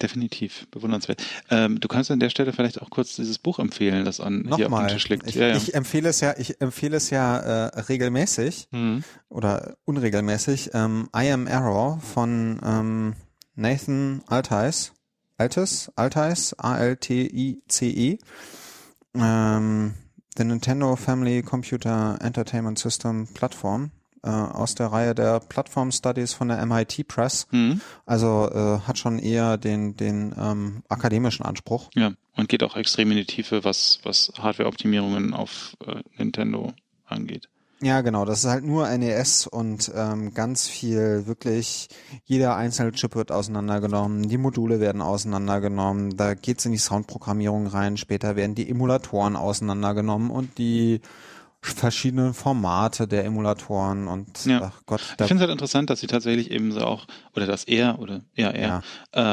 [0.00, 1.22] Definitiv, bewundernswert.
[1.50, 4.56] Ähm, du kannst an der Stelle vielleicht auch kurz dieses Buch empfehlen, das an Nochmal.
[4.56, 5.26] hier auf dem Tisch liegt.
[5.26, 5.56] Ich, ja, ja.
[5.56, 9.02] ich empfehle es ja, ich empfehle es ja äh, regelmäßig mhm.
[9.28, 10.70] oder unregelmäßig.
[10.74, 13.14] Ähm, I Am Error von ähm,
[13.56, 14.92] Nathan Altais,
[15.38, 18.18] Altes, Altais, A-L-T-I-C-E.
[19.14, 19.94] Ähm,
[20.36, 23.90] the Nintendo Family Computer Entertainment System Plattform
[24.22, 27.46] äh, aus der Reihe der Plattform Studies von der MIT Press.
[27.50, 27.80] Mhm.
[28.04, 31.90] Also äh, hat schon eher den, den ähm, akademischen Anspruch.
[31.94, 36.72] Ja, und geht auch extrem in die Tiefe, was, was Hardware-Optimierungen auf äh, Nintendo
[37.06, 37.48] angeht.
[37.82, 38.24] Ja, genau.
[38.24, 41.88] Das ist halt nur NES und ähm, ganz viel wirklich,
[42.24, 47.98] jeder einzelne Chip wird auseinandergenommen, die Module werden auseinandergenommen, da geht's in die Soundprogrammierung rein,
[47.98, 51.02] später werden die Emulatoren auseinandergenommen und die
[51.60, 54.72] verschiedene Formate der Emulatoren und ja.
[54.72, 55.00] ach Gott.
[55.00, 58.22] Ich finde es halt interessant, dass sie tatsächlich eben so auch, oder dass er, oder
[58.34, 58.82] ja, er, ja.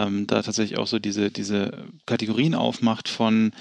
[0.06, 3.52] Ähm, da tatsächlich auch so diese, diese Kategorien aufmacht von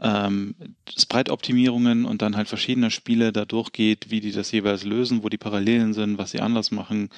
[0.00, 0.54] ähm,
[0.96, 5.38] Sprite-Optimierungen und dann halt verschiedene Spiele da durchgeht, wie die das jeweils lösen, wo die
[5.38, 7.10] Parallelen sind, was sie anders machen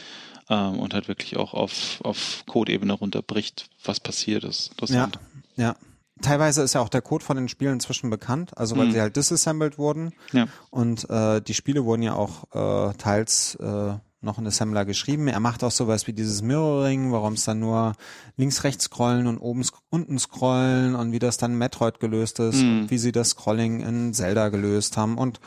[0.48, 4.72] ähm, und halt wirklich auch auf, auf Code-Ebene runterbricht, was passiert ist.
[4.88, 5.08] Ja,
[5.56, 5.76] ja.
[6.22, 8.92] Teilweise ist ja auch der Code von den Spielen inzwischen bekannt, also weil Mhm.
[8.92, 10.12] sie halt disassembled wurden.
[10.32, 10.46] Ja.
[10.70, 12.44] Und äh, die Spiele wurden ja auch
[12.90, 15.28] äh, teils äh, noch in Assembler geschrieben.
[15.28, 17.92] Er macht auch sowas wie dieses Mirroring, warum es dann nur
[18.38, 22.38] links, rechts scrollen und oben, sk- unten scrollen und wie das dann in Metroid gelöst
[22.38, 22.80] ist Mhm.
[22.82, 25.40] und wie sie das Scrolling in Zelda gelöst haben und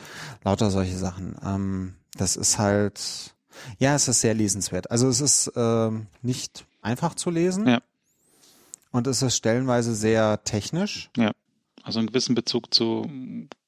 [0.44, 1.34] lauter solche Sachen.
[1.44, 3.34] Ähm, das ist halt,
[3.78, 4.92] ja, es ist sehr lesenswert.
[4.92, 7.66] Also es ist ähm, nicht einfach zu lesen.
[7.66, 7.80] Ja.
[8.90, 11.10] Und es ist stellenweise sehr technisch.
[11.16, 11.32] Ja.
[11.84, 13.08] Also einen gewissen Bezug zu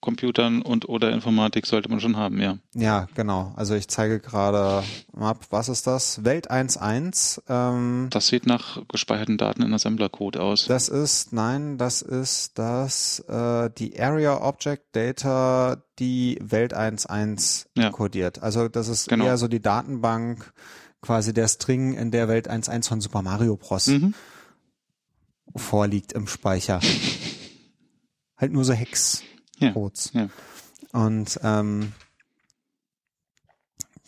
[0.00, 2.58] Computern und oder Informatik sollte man schon haben, ja.
[2.74, 3.52] Ja, genau.
[3.56, 4.82] Also ich zeige gerade
[5.16, 6.22] ab, was ist das?
[6.24, 7.40] Welt 1.1.
[7.48, 10.66] Ähm, Das sieht nach gespeicherten Daten in Assembler-Code aus.
[10.66, 17.90] das ist, nein, das ist das, äh, die Area Object Data, die Welt 1.1 Ja.
[17.90, 18.42] kodiert.
[18.42, 19.26] Also das ist Genau.
[19.26, 20.52] eher so die Datenbank,
[21.00, 23.86] quasi der String, in der Welt 1.1 von Super Mario Bros.
[23.86, 24.14] Mhm.
[25.56, 26.80] Vorliegt im Speicher.
[28.36, 30.12] halt nur so Hex-Codes.
[30.14, 30.28] Ja, ja.
[30.92, 31.92] Und ähm,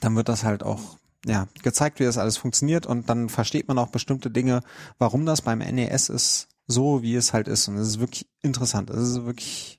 [0.01, 3.79] dann wird das halt auch ja, gezeigt, wie das alles funktioniert und dann versteht man
[3.79, 4.63] auch bestimmte Dinge,
[4.99, 7.69] warum das beim NES ist, so wie es halt ist.
[7.69, 8.91] Und es ist wirklich interessant.
[8.91, 9.79] Es ist wirklich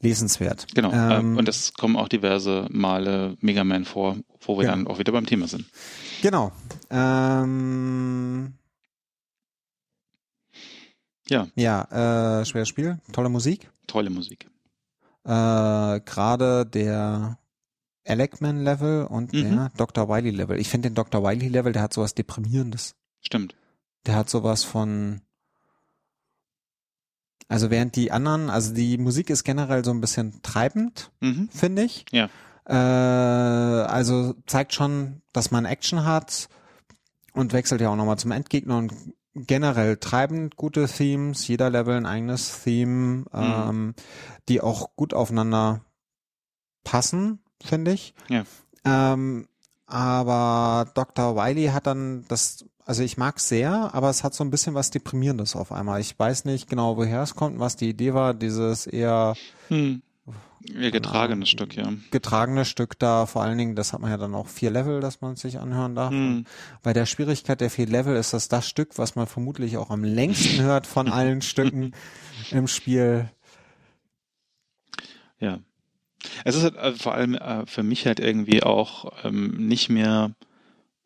[0.00, 0.66] lesenswert.
[0.74, 0.90] Genau.
[0.92, 4.70] Ähm, Ähm, und es kommen auch diverse Male Mega Man vor, wo wir Ja.
[4.72, 5.66] dann auch wieder beim Thema sind.
[6.22, 6.50] Genau.
[6.90, 8.54] Ähm,
[11.28, 13.70] Ja, ja, äh, schweres Spiel, tolle Musik.
[13.86, 14.48] tolle Musik.
[15.24, 17.38] Äh, Gerade der
[18.04, 19.42] Elecman-Level und Mhm.
[19.42, 20.08] der Dr.
[20.08, 20.58] Wily-Level.
[20.60, 21.22] Ich finde den Dr.
[21.24, 22.94] Wily-Level, der hat sowas Deprimierendes.
[23.20, 23.56] Stimmt.
[24.06, 25.20] Der hat sowas von.
[27.48, 31.48] Also während die anderen, also die Musik ist generell so ein bisschen treibend, Mhm.
[31.50, 32.04] finde ich.
[32.10, 32.28] Ja.
[32.68, 36.48] Äh, also zeigt schon, dass man Action hat
[37.34, 38.92] und wechselt ja auch nochmal zum Endgegner und
[39.36, 43.94] generell treibend gute Themes, jeder Level ein eigenes Theme, ähm,
[44.48, 45.82] die auch gut aufeinander
[46.84, 48.14] passen, finde ich.
[48.28, 48.44] Ja.
[48.84, 49.46] Ähm,
[49.86, 51.36] aber Dr.
[51.36, 54.90] Wiley hat dann das, also ich mag sehr, aber es hat so ein bisschen was
[54.90, 56.00] Deprimierendes auf einmal.
[56.00, 59.34] Ich weiß nicht genau, woher es kommt was die Idee war, dieses eher
[59.68, 60.02] Hm.
[60.64, 61.64] Ihr getragenes Genau.
[61.64, 61.92] Stück, ja.
[62.10, 65.20] getragene Stück da, vor allen Dingen, das hat man ja dann auch vier Level, dass
[65.20, 66.10] man sich anhören darf.
[66.10, 66.44] Hm.
[66.82, 70.02] Bei der Schwierigkeit der vier Level ist das das Stück, was man vermutlich auch am
[70.02, 71.92] längsten hört von allen Stücken
[72.50, 73.30] im Spiel.
[75.38, 75.60] Ja.
[76.44, 80.32] Es ist halt äh, vor allem äh, für mich halt irgendwie auch ähm, nicht mehr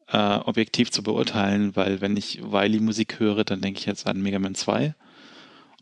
[0.08, 4.38] äh, objektiv zu beurteilen, weil wenn ich Wiley-Musik höre, dann denke ich jetzt an Mega
[4.38, 4.94] Man 2.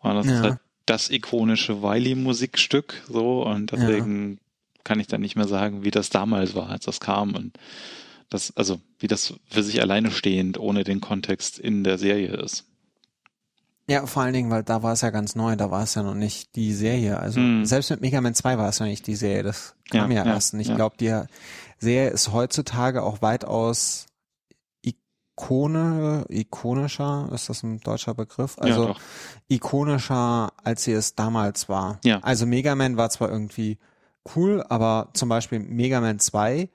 [0.00, 0.32] Und das Ja.
[0.34, 4.38] ist halt das ikonische Wiley-Musikstück so und deswegen
[4.84, 7.58] kann ich dann nicht mehr sagen, wie das damals war, als das kam und
[8.30, 12.64] das, also wie das für sich alleine stehend ohne den Kontext in der Serie ist.
[13.86, 16.02] Ja, vor allen Dingen, weil da war es ja ganz neu, da war es ja
[16.02, 17.18] noch nicht die Serie.
[17.18, 17.64] Also Hm.
[17.64, 20.26] selbst mit Mega Man 2 war es noch nicht die Serie, das kam ja, Ja,
[20.26, 20.52] ja, erst.
[20.52, 20.74] Und ich ja.
[20.76, 21.22] glaube, die
[21.78, 24.07] Serie ist heutzutage auch weitaus
[25.38, 28.56] Ikone, ikonischer, ist das ein deutscher Begriff?
[28.58, 28.94] Also ja,
[29.48, 32.00] ikonischer, als sie es damals war.
[32.04, 32.18] Ja.
[32.20, 33.78] Also Mega Man war zwar irgendwie
[34.34, 36.68] cool, aber zum Beispiel Mega Man 2,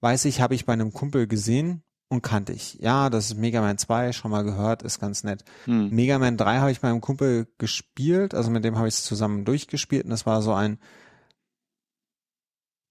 [0.00, 2.74] weiß ich, habe ich bei einem Kumpel gesehen und kannte ich.
[2.74, 5.44] Ja, das ist Mega Man 2, schon mal gehört, ist ganz nett.
[5.64, 5.88] Hm.
[5.90, 9.04] Mega Man 3 habe ich bei einem Kumpel gespielt, also mit dem habe ich es
[9.04, 10.78] zusammen durchgespielt und das war so ein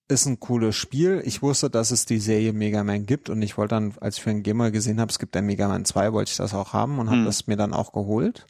[0.07, 1.21] ist ein cooles Spiel.
[1.25, 4.23] Ich wusste, dass es die Serie Mega Man gibt und ich wollte dann, als ich
[4.23, 6.73] für ein Gamer gesehen habe, es gibt ein Mega Man 2, wollte ich das auch
[6.73, 7.25] haben und habe Hm.
[7.25, 8.45] das mir dann auch geholt.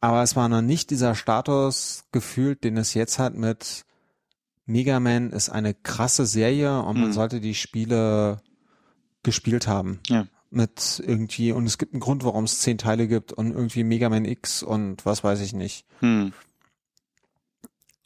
[0.00, 3.84] Aber es war noch nicht dieser Status gefühlt, den es jetzt hat mit
[4.66, 7.12] Mega Man ist eine krasse Serie und man Hm.
[7.12, 8.40] sollte die Spiele
[9.22, 10.00] gespielt haben.
[10.08, 10.26] Ja.
[10.50, 14.08] Mit irgendwie, und es gibt einen Grund, warum es zehn Teile gibt und irgendwie Mega
[14.08, 15.84] Man X und was weiß ich nicht.
[16.00, 16.32] Hm.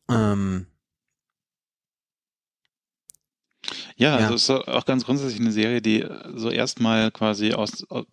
[0.09, 0.66] Ähm,
[4.01, 4.24] Ja, Ja.
[4.28, 8.07] also es ist auch ganz grundsätzlich eine Serie, die so erstmal quasi aus aus-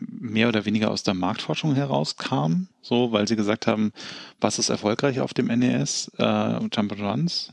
[0.00, 3.92] mehr oder weniger aus der Marktforschung herauskam, so weil sie gesagt haben,
[4.40, 7.52] was ist erfolgreich auf dem NES, äh, Jump and Runs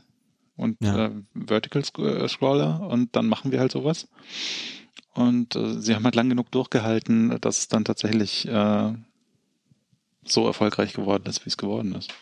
[0.56, 1.06] und Ja.
[1.06, 4.08] äh, Vertical äh, Scroller und dann machen wir halt sowas.
[5.12, 8.92] Und äh, sie haben halt lang genug durchgehalten, dass es dann tatsächlich äh,
[10.24, 12.14] so erfolgreich geworden ist, wie es geworden ist.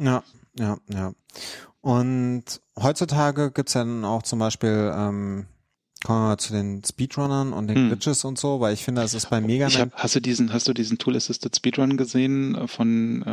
[0.00, 0.24] Ja,
[0.58, 1.12] ja, ja.
[1.84, 2.44] Und
[2.80, 5.46] heutzutage gibt's ja dann auch zum Beispiel, ähm,
[6.02, 7.88] kommen wir mal zu den Speedrunnern und den Hm.
[7.88, 9.78] Glitches und so, weil ich finde, es ist bei Mega Man.
[9.80, 13.28] hab, hast du diesen, hast du diesen Tool-Assisted Speedrun gesehen von äh,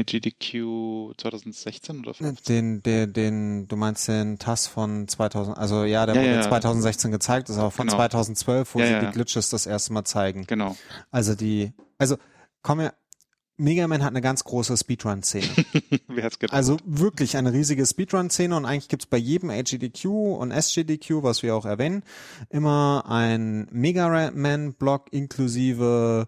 [0.00, 2.82] AGDQ 2016 oder 15?
[2.82, 6.36] Den, den, den, du meinst den TAS von 2000, also ja, der Ja, wurde ja,
[6.40, 6.48] ja.
[6.48, 7.96] 2016 gezeigt, ist auch von Genau.
[7.98, 9.10] 2012, wo sie die.
[9.12, 10.46] Glitches das erste Mal zeigen.
[10.46, 10.76] Genau.
[11.10, 12.16] Also die, also
[12.62, 12.94] kommen wir,
[13.58, 15.46] Mega Man hat eine ganz große Speedrun-Szene.
[16.08, 16.54] Wer hat's gedacht?
[16.56, 21.54] Also wirklich eine riesige Speedrun-Szene und eigentlich gibt's bei jedem HGDQ und SGDQ, was wir
[21.54, 22.02] auch erwähnen,
[22.50, 26.26] immer ein Mega Man-Block inklusive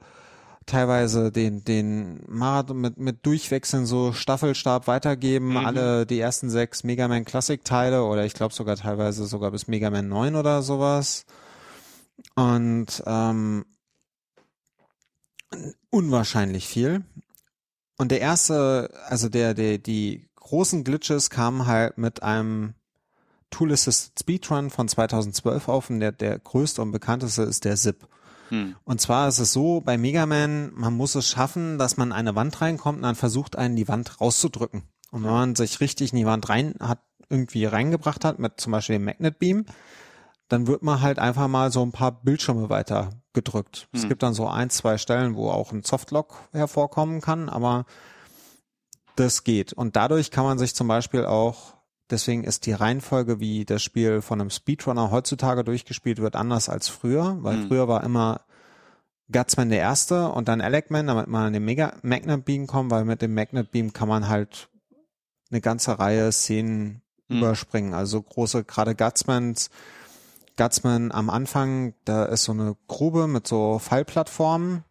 [0.66, 5.56] teilweise den den Marathon mit mit Durchwechseln so Staffelstab weitergeben, Mhm.
[5.56, 9.66] alle die ersten sechs Mega Man Classic Teile oder ich glaube sogar teilweise sogar bis
[9.66, 11.24] Mega Man 9 oder sowas.
[12.34, 13.64] Und ähm,
[15.90, 17.04] unwahrscheinlich viel.
[17.96, 22.74] Und der erste, also der, der, die großen Glitches kamen halt mit einem
[23.50, 28.06] Tool Assisted Speedrun von 2012 auf und der, der größte und bekannteste ist der Zip.
[28.50, 28.76] Hm.
[28.84, 32.14] Und zwar ist es so, bei Mega Man, man muss es schaffen, dass man in
[32.14, 34.82] eine Wand reinkommt und dann versucht einen die Wand rauszudrücken.
[35.10, 38.72] Und wenn man sich richtig in die Wand rein hat, irgendwie reingebracht hat, mit zum
[38.72, 39.66] Beispiel dem Magnet Beam,
[40.48, 43.88] dann wird man halt einfach mal so ein paar Bildschirme weiter gedrückt.
[43.92, 44.08] Es Hm.
[44.08, 47.84] gibt dann so ein, zwei Stellen, wo auch ein Softlock hervorkommen kann, aber
[49.16, 49.72] das geht.
[49.72, 51.74] Und dadurch kann man sich zum Beispiel auch,
[52.10, 56.88] deswegen ist die Reihenfolge, wie das Spiel von einem Speedrunner heutzutage durchgespielt wird, anders als
[56.88, 57.68] früher, weil Hm.
[57.68, 58.40] früher war immer
[59.30, 63.04] Gutsman der erste und dann Alecman, damit man an den Mega Magnet Beam kommt, weil
[63.04, 64.70] mit dem Magnet Beam kann man halt
[65.50, 67.36] eine ganze Reihe Szenen Hm.
[67.36, 67.92] überspringen.
[67.92, 69.68] Also große, gerade Gutsmans,
[70.58, 74.84] Gutsman am Anfang, da ist so eine Grube mit so Fallplattformen.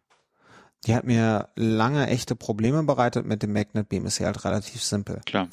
[0.86, 3.26] Die hat mir lange echte Probleme bereitet.
[3.26, 5.20] Mit dem Magnet Beam ist sie halt relativ simpel.
[5.26, 5.48] Klar.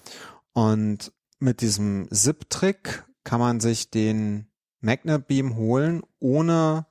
[0.53, 4.47] Und mit diesem Zip-Trick kann man sich den
[4.81, 6.85] Magnet Beam holen, ohne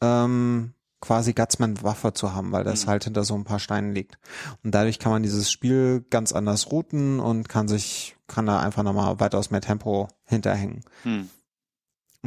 [0.00, 2.90] ähm, quasi Gutsman Waffe zu haben, weil das Mhm.
[2.90, 4.18] halt hinter so ein paar Steinen liegt.
[4.64, 8.82] Und dadurch kann man dieses Spiel ganz anders routen und kann sich, kann da einfach
[8.82, 10.82] nochmal weitaus mehr Tempo hinterhängen.
[11.04, 11.30] Hm.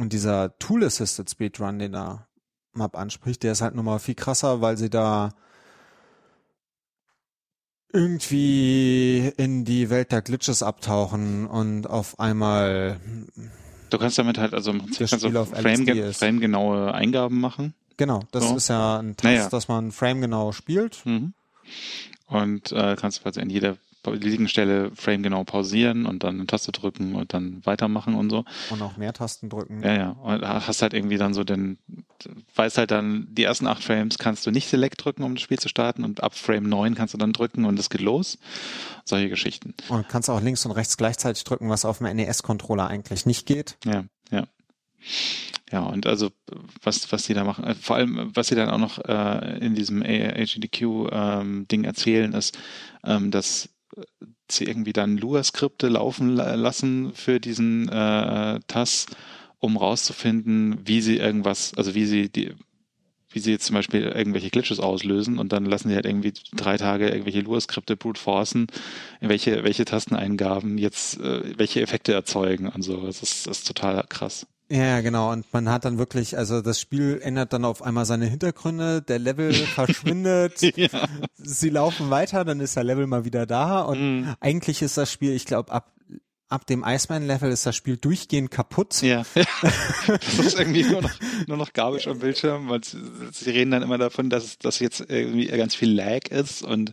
[0.00, 2.26] Und dieser Tool-Assisted Speedrun, den da
[2.72, 5.30] Map anspricht, der ist halt nochmal viel krasser, weil sie da
[7.92, 13.00] irgendwie in die Welt der Glitches abtauchen und auf einmal,
[13.90, 17.74] Du kannst damit halt, also kannst du frame, framegenaue Eingaben machen.
[17.96, 18.56] genau, das So.
[18.56, 19.48] ist ja ein Test, Naja.
[19.48, 21.04] dass man framegenau spielt.
[21.04, 21.34] Mhm.
[22.26, 27.14] Und äh, kannst quasi an jeder beliebigen Stelle framegenau pausieren und dann eine Taste drücken
[27.14, 28.44] und dann weitermachen und so.
[28.70, 29.82] Und auch mehr Tasten drücken.
[29.82, 30.10] Ja, ja.
[30.10, 31.78] Und hast halt irgendwie dann so den,
[32.54, 35.58] weißt halt dann, die ersten acht Frames kannst du nicht Select drücken, um das Spiel
[35.58, 38.38] zu starten und ab Frame 9 kannst du dann drücken und es geht los.
[39.04, 39.74] Solche Geschichten.
[39.88, 43.76] Und kannst auch links und rechts gleichzeitig drücken, was auf dem NES-Controller eigentlich nicht geht.
[43.84, 44.46] Ja, ja.
[45.72, 46.30] Ja, und also
[46.82, 49.74] was, was die da machen, äh, vor allem, was sie dann auch noch äh, in
[49.74, 52.58] diesem HGDQ-Ding erzählen, ist,
[53.04, 53.68] ähm, dass
[54.50, 59.06] sie irgendwie dann Lua-Skripte laufen la lassen für diesen äh, TAS,
[59.58, 62.54] um rauszufinden, wie sie irgendwas, also wie sie die,
[63.30, 66.76] wie sie jetzt zum Beispiel irgendwelche Glitches auslösen und dann lassen sie halt irgendwie drei
[66.76, 68.66] Tage irgendwelche Lua-Skripte brute forcen,
[69.20, 73.06] welche, welche Tasteneingaben jetzt äh, welche Effekte erzeugen und so.
[73.06, 74.46] Das ist, das ist total krass.
[74.70, 75.32] Ja, genau.
[75.32, 79.18] Und man hat dann wirklich, also das Spiel ändert dann auf einmal seine Hintergründe, der
[79.18, 80.88] Level verschwindet, ja.
[81.36, 84.34] sie laufen weiter, dann ist der Level mal wieder da und Mhm.
[84.40, 85.90] eigentlich ist das Spiel, ich glaube, ab,
[86.50, 89.00] ab dem Iceman-Level ist das Spiel durchgehend kaputt.
[89.02, 89.22] Ja.
[89.34, 91.12] das ist irgendwie nur noch,
[91.46, 95.46] nur noch Garbage am Bildschirm, weil sie, reden dann immer davon, dass, dass jetzt irgendwie
[95.46, 96.92] ganz viel Lag ist und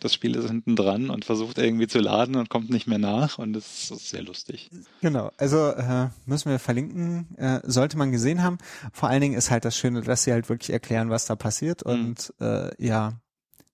[0.00, 3.38] das Spiel ist hinten dran und versucht irgendwie zu laden und kommt nicht mehr nach
[3.38, 4.70] und das ist sehr lustig.
[5.00, 8.58] Genau, also äh, müssen wir verlinken, äh, sollte man gesehen haben.
[8.92, 11.84] Vor allen Dingen ist halt das Schöne, dass sie halt wirklich erklären, was da passiert
[11.86, 11.92] Mhm.
[11.92, 13.14] und äh, ja,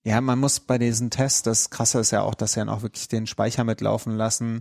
[0.05, 2.83] ja, man muss bei diesen Tests, das Krasse ist ja auch, dass sie dann auch
[2.83, 4.61] wirklich den Speicher mitlaufen lassen,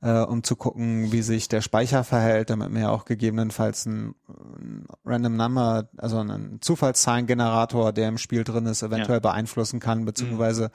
[0.00, 4.14] äh, um zu gucken, wie sich der Speicher verhält, damit man ja auch gegebenenfalls ein,
[4.28, 10.70] ein Random Number, also einen Zufallszahlengenerator, der im Spiel drin ist, eventuell beeinflussen kann, beziehungsweise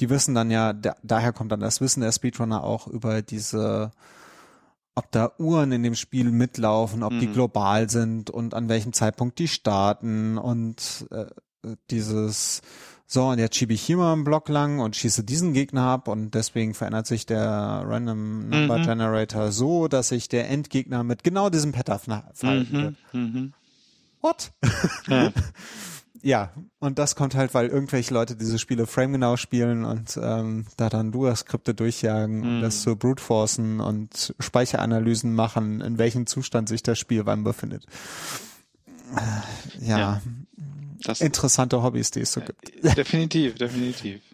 [0.00, 3.92] die wissen dann ja, da, daher kommt dann das Wissen der Speedrunner auch über diese
[4.98, 7.34] ob da Uhren in dem Spiel mitlaufen, ob die Mhm.
[7.34, 11.26] global sind und an welchem Zeitpunkt die starten und äh,
[11.90, 12.62] dieses
[13.06, 16.08] so und jetzt schiebe ich hier mal einen Block lang und schieße diesen Gegner ab
[16.08, 17.40] und deswegen verändert sich der
[17.84, 18.82] Random Number Mhm.
[18.84, 22.94] Generator so, dass sich der Endgegner mit genau diesem Pattern verha- verhalten wird.
[23.12, 23.20] Mhm.
[23.20, 23.52] Mhm.
[24.20, 24.50] What?
[25.08, 25.32] Ja.
[26.22, 26.50] Ja,
[26.80, 31.12] und das kommt halt, weil irgendwelche Leute diese Spiele framegenau spielen und ähm, da dann
[31.12, 32.62] Lua-Skripte durchjagen und Mhm.
[32.62, 37.84] das zu brute forcen und Speicheranalysen machen, in welchem Zustand sich das Spiel wann befindet.
[39.14, 40.22] Äh, Ja, Ja.
[41.06, 42.84] Das, interessante Hobbys, die es so gibt.
[42.96, 44.20] definitiv, definitiv.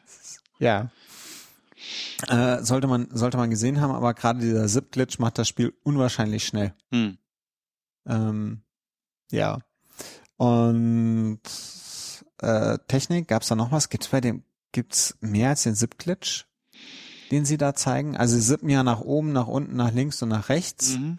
[0.59, 0.93] Ja.
[2.29, 6.45] Äh, sollte man sollte man gesehen haben, aber gerade dieser Zip-Glitch macht das Spiel unwahrscheinlich
[6.45, 6.73] schnell.
[6.93, 7.19] Hm.
[8.07, 8.63] Ähm,
[9.33, 9.59] ja.
[10.37, 11.41] Und
[12.39, 13.89] äh, Technik, gab's da noch was?
[13.89, 16.47] Gibt's bei dem gibt's mehr als den Zip-Glitch,
[17.33, 18.17] den sie da zeigen?
[18.17, 20.97] Also sie sippen ja nach oben, nach unten, nach links und nach rechts.
[20.97, 21.19] Mhm.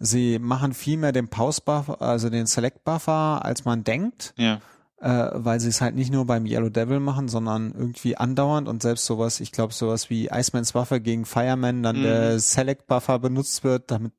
[0.00, 4.60] Sie machen viel mehr den Pause-Buffer, also den Select-Buffer, als man denkt, Ja.
[5.00, 8.82] äh, weil sie es halt nicht nur beim Yellow Devil machen, sondern irgendwie andauernd und
[8.82, 12.02] selbst sowas, ich glaube sowas wie Iceman's Waffe gegen Fireman, dann Mhm.
[12.02, 14.12] der Select-Buffer benutzt wird, damit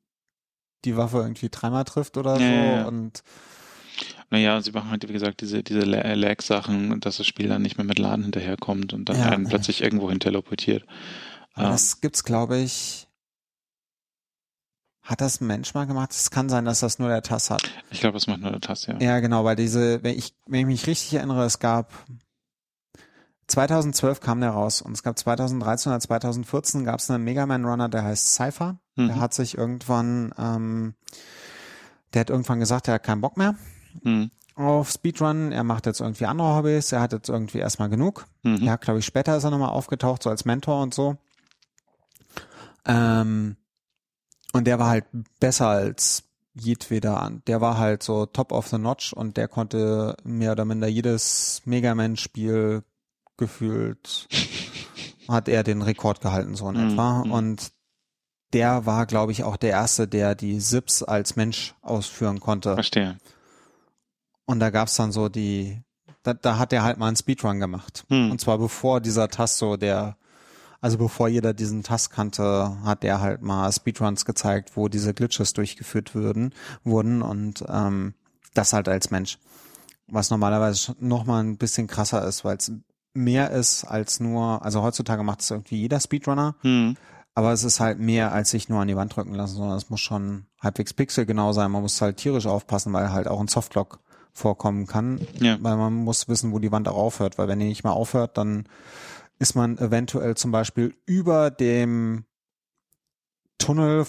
[0.84, 2.84] die Waffe irgendwie dreimal trifft oder so Ja, ja, ja.
[2.86, 3.22] und
[4.30, 7.76] Naja, sie machen halt, wie gesagt, diese, diese La- Lag-Sachen, dass das Spiel dann nicht
[7.76, 9.50] mehr mit Laden hinterherkommt und dann Ja, einen ja.
[9.50, 10.84] plötzlich irgendwo hin teleportiert.
[11.56, 13.08] Ähm, das gibt's, glaube ich.
[15.10, 16.12] Hat das ein Mensch mal gemacht?
[16.12, 17.62] Es kann sein, dass das nur der TAS hat.
[17.90, 18.96] ich glaube, das macht nur der Tass, ja.
[19.00, 21.92] Ja, genau, weil diese, wenn ich, wenn ich mich richtig erinnere, es gab
[23.48, 27.64] 2012 kam der raus und es gab 2013 oder 2014 gab es einen Mega Man
[27.64, 28.78] Runner, der heißt Cypher.
[28.96, 29.20] Der Mhm.
[29.20, 30.94] hat sich irgendwann, ähm,
[32.14, 33.56] der hat irgendwann gesagt, er hat keinen Bock mehr
[34.04, 34.30] Mhm.
[34.54, 35.50] auf Speedrun.
[35.50, 36.92] Er macht jetzt irgendwie andere Hobbys.
[36.92, 38.26] Er hat jetzt irgendwie erstmal genug.
[38.44, 38.58] Mhm.
[38.58, 41.16] Ja, glaube ich, später ist er nochmal aufgetaucht, so als Mentor und so.
[42.84, 43.56] Ähm,
[44.52, 45.04] und der war halt
[45.38, 46.24] besser als
[46.54, 47.42] jedweder an.
[47.46, 51.62] Der war halt so top of the notch und der konnte mehr oder minder jedes
[51.64, 52.82] Mega Man-Spiel
[53.36, 54.28] gefühlt
[55.28, 57.24] hat er den Rekord gehalten, so in Mhm, etwa.
[57.24, 57.32] mhm.
[57.32, 57.72] Und
[58.52, 62.74] der war, glaube ich, auch der Erste, der die Sips als Mensch ausführen konnte.
[62.74, 63.16] Verstehe.
[64.44, 65.80] Und da gab's dann so die,
[66.24, 68.04] da, da hat er halt mal einen Speedrun gemacht.
[68.08, 68.32] Hm.
[68.32, 70.16] Und zwar bevor dieser Task so der,
[70.80, 75.52] also bevor jeder diesen Task kannte, hat er halt mal Speedruns gezeigt, wo diese Glitches
[75.52, 76.54] durchgeführt würden,
[76.84, 78.14] wurden und ähm,
[78.54, 79.38] das halt als Mensch.
[80.08, 82.72] Was normalerweise noch mal ein bisschen krasser ist, weil es
[83.14, 86.96] mehr ist als nur, also heutzutage macht es irgendwie jeder Speedrunner, Mhm.
[87.34, 89.90] aber es ist halt mehr als sich nur an die Wand drücken lassen, sondern es
[89.90, 91.70] muss schon halbwegs pixelgenau sein.
[91.70, 94.00] Man muss halt tierisch aufpassen, weil halt auch ein Softlock
[94.32, 95.58] vorkommen kann, Ja.
[95.60, 98.38] weil man muss wissen, wo die Wand auch aufhört, weil wenn die nicht mehr aufhört,
[98.38, 98.64] dann
[99.40, 102.24] ist man eventuell zum Beispiel über dem
[103.58, 104.06] Tunnel,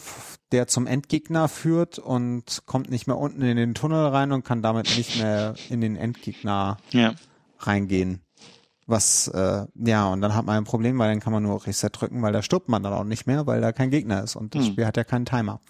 [0.51, 4.61] der zum Endgegner führt und kommt nicht mehr unten in den Tunnel rein und kann
[4.61, 7.15] damit nicht mehr in den Endgegner Ja.
[7.59, 8.21] reingehen.
[8.87, 11.89] Was, äh, ja, und dann hat man ein Problem, weil dann kann man nur Reset
[11.93, 14.53] drücken, weil da stirbt man dann auch nicht mehr, weil da kein Gegner ist und
[14.55, 14.71] das Hm.
[14.73, 15.61] Spiel hat ja keinen Timer.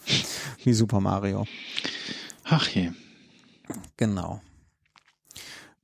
[0.63, 1.45] Wie Super Mario.
[2.45, 2.91] Ach je.
[3.97, 4.41] Genau.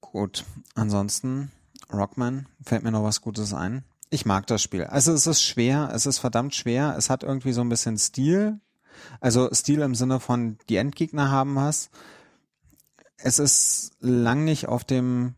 [0.02, 0.46] Gut.
[0.74, 1.52] Ansonsten,
[1.92, 3.84] Rockman, fällt mir noch was Gutes ein.
[4.10, 4.86] Ich mag das Spiel.
[4.86, 6.96] Also es ist schwer, es ist verdammt schwer.
[6.98, 8.60] Es hat irgendwie so ein bisschen Stil.
[9.20, 11.90] Also Stil im Sinne von die Endgegner haben was.
[13.18, 15.36] Es ist lang nicht auf dem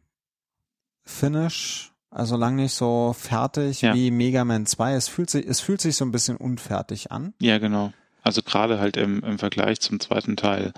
[1.04, 3.94] Finish, also lang nicht so fertig Ja.
[3.94, 4.94] wie Mega Man 2.
[4.94, 7.34] Es fühlt sich, es fühlt sich so ein bisschen unfertig an.
[7.40, 7.92] Ja, genau.
[8.22, 10.74] Also gerade halt im, im Vergleich zum zweiten Teil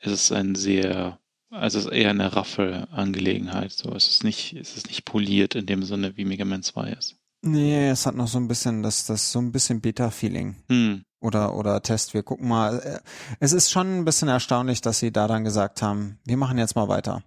[0.00, 1.18] ist es ein sehr,
[1.52, 3.72] also es ist eher eine Raffel-Angelegenheit.
[3.72, 6.90] So, es ist nicht, es ist nicht poliert in dem Sinne, wie Mega Man 2
[6.90, 7.16] ist.
[7.42, 10.56] Nee, es hat noch so ein bisschen das, das so ein bisschen Beta-Feeling.
[10.68, 11.02] Hm.
[11.20, 12.14] oder oder Test.
[12.14, 12.78] Wir gucken mal.
[12.80, 12.98] Äh,
[13.40, 16.76] Es ist schon ein bisschen erstaunlich, dass sie da dann gesagt haben, wir machen jetzt
[16.76, 17.22] mal weiter.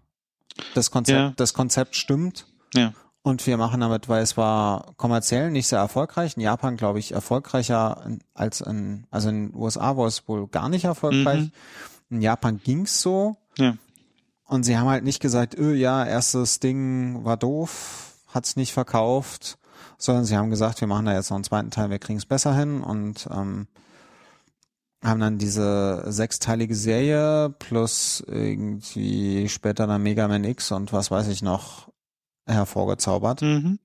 [0.74, 1.34] Das Konzept, Ja.
[1.36, 2.46] das Konzept stimmt.
[2.74, 2.94] Ja.
[3.24, 6.36] Und wir machen damit, weil es war kommerziell nicht sehr erfolgreich.
[6.38, 10.70] In Japan, glaube ich, erfolgreicher als in, also in den USA war es wohl gar
[10.70, 11.42] nicht erfolgreich.
[11.42, 11.52] Mhm.
[12.18, 13.36] In Japan ging's so.
[13.58, 13.76] Ja.
[14.48, 19.58] Und sie haben halt nicht gesagt, öh, ja, erstes Ding war doof, hat's nicht verkauft,
[19.98, 22.26] sondern sie haben gesagt, wir machen da jetzt noch einen zweiten Teil, wir kriegen es
[22.26, 23.68] besser hin und ähm,
[25.04, 31.28] haben dann diese sechsteilige Serie plus irgendwie später dann Mega Man X und was weiß
[31.28, 31.90] ich noch
[32.48, 33.80] hervorgezaubert Mhm.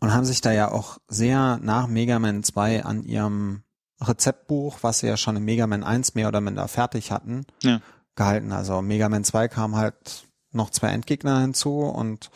[0.00, 3.62] und haben sich da ja auch sehr nach Mega Man 2 an ihrem
[4.00, 7.80] Rezeptbuch, was sie ja schon in Mega Man 1 mehr oder minder fertig hatten, Ja.
[8.16, 8.52] Gehalten.
[8.52, 12.30] Also Mega Man 2 kam halt noch zwei Endgegner hinzu und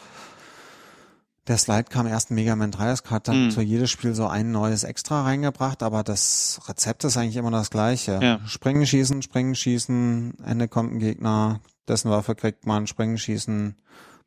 [1.48, 3.50] der Slide kam erst in Mega Man 3, es hat dann Mhm.
[3.52, 7.70] für jedes Spiel so ein neues Extra reingebracht, aber das Rezept ist eigentlich immer das
[7.70, 8.20] gleiche.
[8.22, 8.40] Ja.
[8.46, 13.74] Springen, schießen, springen, schießen, Ende kommt ein Gegner, dessen Waffe kriegt man, springen, schießen,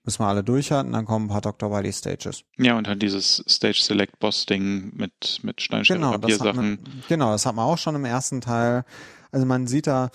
[0.03, 1.71] müssen wir alle durchhalten, dann kommen ein paar Dr.
[1.71, 2.43] Wily Stages.
[2.57, 6.55] Ja, und halt dieses Stage Select Boss Ding mit, mit Steinschere Genau, das Papiersachen.
[6.83, 8.83] man, genau, das hat man auch schon im ersten Teil.
[9.31, 10.09] Also man sieht da,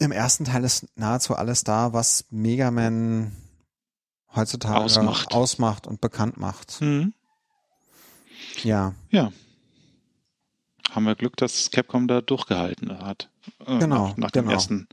[0.00, 3.32] im ersten Teil ist nahezu alles da, was Mega Man
[4.34, 5.32] heutzutage Ausmacht.
[5.32, 6.80] ausmacht und bekannt macht.
[6.80, 7.12] Mhm.
[8.62, 9.30] Ja, Ja.
[10.90, 13.30] Haben wir Glück, dass Capcom da durchgehalten hat.
[13.64, 14.54] Äh, Genau, Nach, nach dem genau.
[14.54, 14.88] ersten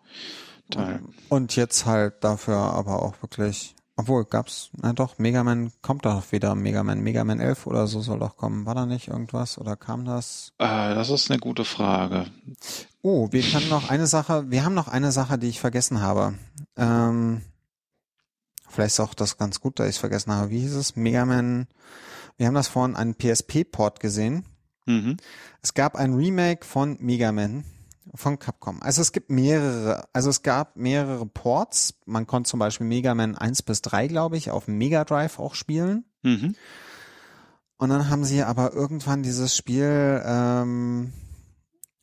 [0.69, 1.01] Teil.
[1.29, 6.31] und jetzt halt dafür aber auch wirklich, obwohl gab's, na doch, Mega Man kommt doch
[6.31, 8.67] wieder, Mega Man, Mega Man 11 oder so soll doch kommen.
[8.67, 10.53] War da nicht irgendwas oder kam das?
[10.59, 12.27] Äh, das ist eine gute Frage.
[13.09, 16.33] Oh, wir können noch eine Sache, wir haben noch eine Sache, die ich vergessen habe.
[16.75, 17.41] Ähm,
[18.67, 20.49] Vielleicht ist auch das ganz gut, da ich es vergessen habe.
[20.49, 20.97] Wie hieß es?
[20.97, 21.67] Mega Man.
[22.35, 24.43] Wir haben das vorhin einen PSP-Port gesehen.
[24.87, 25.15] Mhm.
[25.61, 27.63] Es gab ein Remake von Mega Man
[28.13, 28.81] von Capcom.
[28.81, 31.93] Also es gibt mehrere, also es gab mehrere Ports.
[32.05, 35.55] Man konnte zum Beispiel Mega Man 1 bis 3, glaube ich, auf Mega Drive auch
[35.55, 36.03] spielen.
[36.23, 36.55] Mhm.
[37.77, 41.13] Und dann haben sie aber irgendwann dieses Spiel ähm,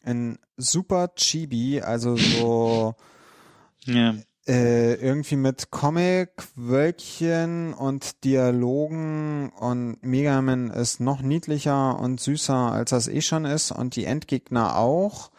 [0.05, 2.95] in super chibi, also so
[3.87, 4.15] Ja.
[4.47, 12.55] äh, irgendwie mit Comic, Wölkchen und Dialogen und Mega Man ist noch niedlicher und süßer,
[12.73, 15.31] als das eh schon ist und die Endgegner auch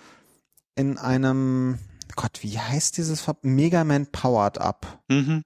[0.76, 1.80] in einem,
[2.16, 5.04] Gott, wie heißt dieses Ver Mega Man Powered Up?
[5.08, 5.42] Mhm.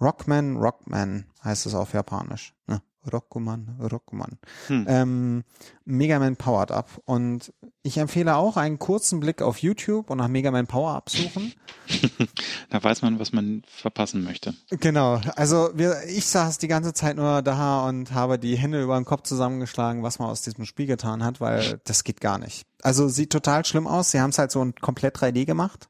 [0.00, 2.54] Rockman, Rockman heißt es auf Japanisch.
[2.66, 2.82] Ne?
[3.12, 4.38] Rockman, Rockman.
[4.68, 4.86] Hm.
[4.88, 5.44] Ähm,
[5.84, 7.00] Mega Man Powered Up.
[7.04, 7.52] Und
[7.82, 11.52] ich empfehle auch einen kurzen Blick auf YouTube und nach Mega Man Power Up suchen.
[12.70, 14.52] Da weiß man, was man verpassen möchte.
[14.68, 18.94] Genau, also wir, ich saß die ganze Zeit nur da und habe die Hände über
[18.96, 22.66] den Kopf zusammengeschlagen, was man aus diesem Spiel getan hat, weil das geht gar nicht.
[22.82, 24.10] Also sieht total schlimm aus.
[24.10, 25.88] Sie haben es halt so ein komplett 3D gemacht.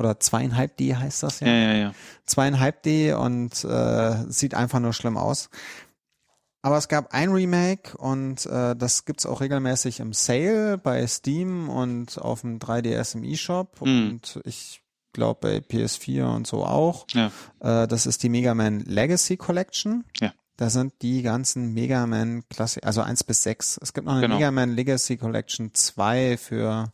[0.00, 1.46] Oder zweieinhalb D heißt das ja.
[1.46, 1.92] Ja, ja, ja.
[2.24, 5.50] Zweieinhalb D und äh, sieht einfach nur schlimm aus.
[6.62, 11.68] Aber es gab ein Remake und äh, das gibt's auch regelmäßig im Sale bei Steam
[11.70, 14.10] und auf dem 3DS im eShop Mhm.
[14.10, 14.82] und ich
[15.12, 17.06] glaube bei PS4 und so auch.
[17.12, 17.30] Ja.
[17.60, 20.04] Äh, das ist die Mega Man Legacy Collection.
[20.20, 20.32] Ja.
[20.56, 23.78] Da sind die ganzen Mega Man Klasse, also eins bis sechs.
[23.80, 24.34] Es gibt noch eine Genau.
[24.36, 26.92] Mega Man Legacy Collection 2 für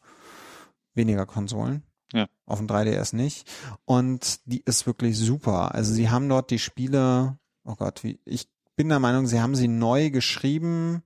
[0.95, 1.83] weniger Konsolen.
[2.13, 2.29] Ja.
[2.47, 3.51] Auf dem 3DS nicht.
[3.85, 5.75] Und die ist wirklich super.
[5.75, 9.55] Also sie haben dort die Spiele, oh Gott, wie, ich bin der Meinung, sie haben
[9.55, 11.03] sie neu geschrieben.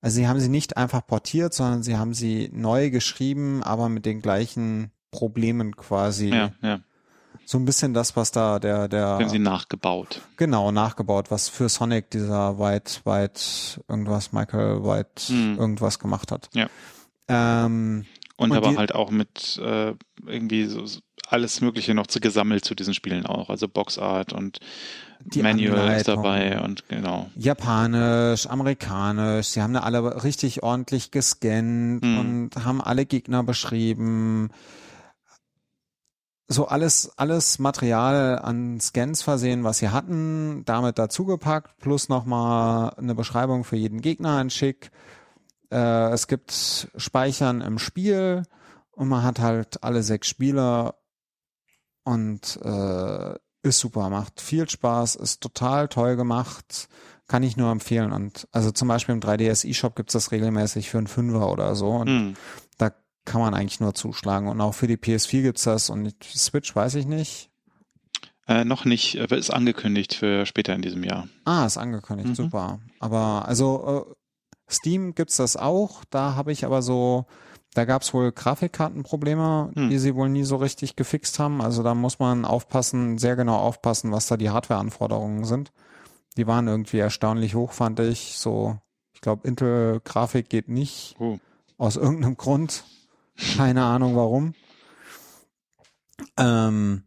[0.00, 4.04] Also sie haben sie nicht einfach portiert, sondern sie haben sie neu geschrieben, aber mit
[4.04, 6.28] den gleichen Problemen quasi.
[6.28, 6.80] Ja, ja.
[7.46, 10.22] So ein bisschen das, was da der, der, Haben sie nachgebaut.
[10.36, 15.58] genau, nachgebaut, was für Sonic dieser White, White, irgendwas, Michael White, Hm.
[15.58, 16.48] irgendwas gemacht hat.
[16.54, 16.68] Ja.
[17.28, 18.06] Ähm,
[18.36, 19.94] Und, Und aber die- halt auch mit äh,
[20.26, 20.84] irgendwie so
[21.28, 23.50] alles Mögliche noch zu gesammelt zu diesen Spielen auch.
[23.50, 24.58] Also Boxart und
[25.20, 26.14] Die Manual ist Anleitung.
[26.22, 27.30] dabei und genau.
[27.36, 32.18] Japanisch, amerikanisch, sie haben da alle richtig ordentlich gescannt Hm.
[32.18, 34.50] und haben alle Gegner beschrieben.
[36.46, 43.14] So alles, alles Material an Scans versehen, was sie hatten, damit dazugepackt, plus nochmal eine
[43.14, 44.90] Beschreibung für jeden Gegner in Schick.
[45.72, 48.42] Äh, es gibt Speichern im Spiel
[48.92, 50.96] und man hat halt alle sechs Spieler
[52.04, 56.88] und äh, ist super, macht viel Spaß, ist total toll gemacht,
[57.28, 58.12] kann ich nur empfehlen.
[58.12, 61.88] Und also zum Beispiel im 3DS eShop gibt's das regelmäßig für einen Fünfer oder so.
[61.90, 62.34] Und Hm.
[62.78, 62.90] da
[63.24, 64.48] kann man eigentlich nur zuschlagen.
[64.48, 67.48] Und auch für die PS4 gibt's das und die Switch weiß ich nicht.
[68.46, 71.28] Äh, noch nicht, aber ist angekündigt für später in diesem Jahr.
[71.46, 72.34] Ah, ist angekündigt, Mhm.
[72.34, 72.80] super.
[73.00, 74.14] Aber also äh,
[74.70, 76.04] Steam gibt's das auch.
[76.10, 77.24] Da habe ich aber so,
[77.74, 79.90] da gab's wohl Grafikkartenprobleme, Hm.
[79.90, 81.60] die sie wohl nie so richtig gefixt haben.
[81.60, 85.72] Also da muss man aufpassen, sehr genau aufpassen, was da die Hardwareanforderungen sind.
[86.36, 88.38] Die waren irgendwie erstaunlich hoch, fand ich.
[88.38, 88.78] So,
[89.12, 91.38] ich glaube, Intel-Grafik geht nicht Oh.
[91.78, 92.84] aus irgendeinem Grund.
[93.56, 94.54] Keine Ahnung warum.
[96.36, 97.02] Ähm,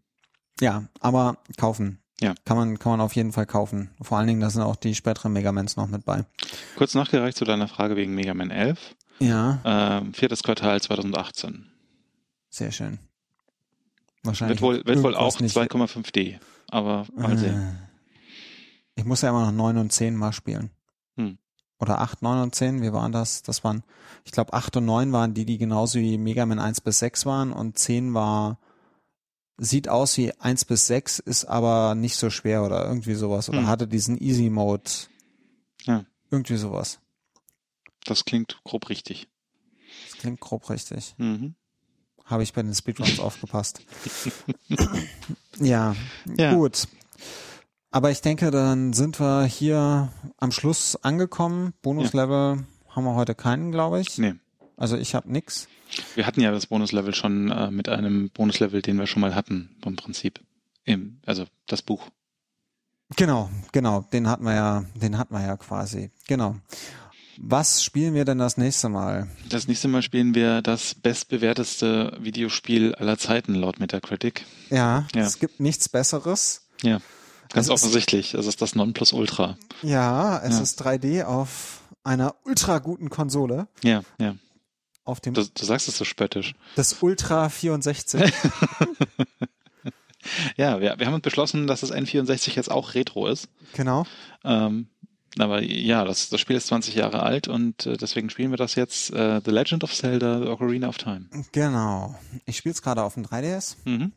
[0.60, 2.02] ja, aber kaufen.
[2.20, 2.34] Ja.
[2.46, 3.92] Kann man, kann man auf jeden Fall kaufen.
[4.02, 6.26] Vor allen Dingen, da sind auch die späteren Megamans noch mit bei.
[6.76, 8.96] Kurz nachgereicht zu deiner Frage wegen Mega Man 11.
[9.20, 11.66] Ja, Ähm, viertes Quartal 2018.
[12.50, 13.00] sehr schön.
[14.24, 14.62] Wahrscheinlich.
[14.62, 16.40] Wird wohl, wird wohl auch nicht- 2,5D.
[16.70, 17.56] Aber mal sehen.
[17.56, 17.88] Äh,
[19.00, 20.72] Ich muss ja immer noch 9 und 10 mal spielen.
[21.16, 21.38] Hm.
[21.80, 23.44] Oder 8, 9 und 10, wie waren das?
[23.44, 23.84] Das waren,
[24.26, 27.26] ich glaube 8 und 9 waren die, die genauso wie Mega Man 1 bis 6
[27.28, 28.58] waren und 10 war,
[29.58, 33.50] sieht aus wie 1 bis 6, ist aber nicht so schwer oder irgendwie sowas.
[33.50, 33.68] Oder Hm.
[33.68, 34.90] hatte diesen Easy Mode.
[35.84, 36.04] Ja.
[36.32, 37.00] Irgendwie sowas.
[38.08, 39.28] Das klingt grob richtig.
[40.10, 41.14] Das klingt grob richtig.
[41.18, 41.56] Mhm.
[42.26, 43.82] Habe ich bei den Speedruns aufgepasst.
[45.60, 45.96] ja,
[46.38, 46.54] Ja.
[46.54, 46.88] gut.
[47.92, 51.74] Aber ich denke, dann sind wir hier am Schluss angekommen.
[51.82, 54.18] Bonuslevel haben wir heute keinen, glaube ich.
[54.18, 54.36] Nee.
[54.76, 55.68] Also ich habe nix.
[56.16, 59.76] Wir hatten ja das Bonuslevel schon äh, mit einem Bonuslevel, den wir schon mal hatten,
[59.82, 60.42] vom Prinzip.
[60.84, 62.08] Im, also das Buch.
[63.16, 64.02] Genau, genau.
[64.12, 66.12] Den hatten wir ja, den hatten wir ja quasi.
[66.28, 66.58] Genau.
[67.40, 69.28] Was spielen wir denn das nächste Mal?
[69.50, 74.44] Das nächste Mal spielen wir das bestbewerteste Videospiel aller Zeiten laut Metacritic.
[74.70, 75.22] Ja, Ja.
[75.26, 76.68] es gibt nichts Besseres.
[76.82, 77.00] Ja,
[77.54, 78.34] ganz Es ist- offensichtlich.
[78.34, 79.58] Es ist das Nonplusultra.
[79.84, 80.64] Ja, es Ja.
[80.64, 83.68] ist 3D auf einer ultra guten Konsole.
[83.84, 84.36] Ja, ja.
[85.04, 86.56] Auf dem Du, du sagst es so spöttisch.
[86.76, 88.22] das Ultra 64.
[90.58, 93.48] ja, wir, wir haben uns beschlossen, dass das N64 jetzt auch Retro ist.
[93.74, 94.06] Genau.
[94.44, 94.88] Ähm,
[95.42, 98.76] aber ja, das, das Spiel ist 20 Jahre alt und äh, deswegen spielen wir das
[98.76, 99.12] jetzt.
[99.14, 101.26] Äh, The Legend of Zelda, The Ocarina of Time.
[101.52, 102.16] Genau.
[102.46, 103.76] Ich spiele es gerade auf dem 3DS.
[103.86, 104.14] Mhm.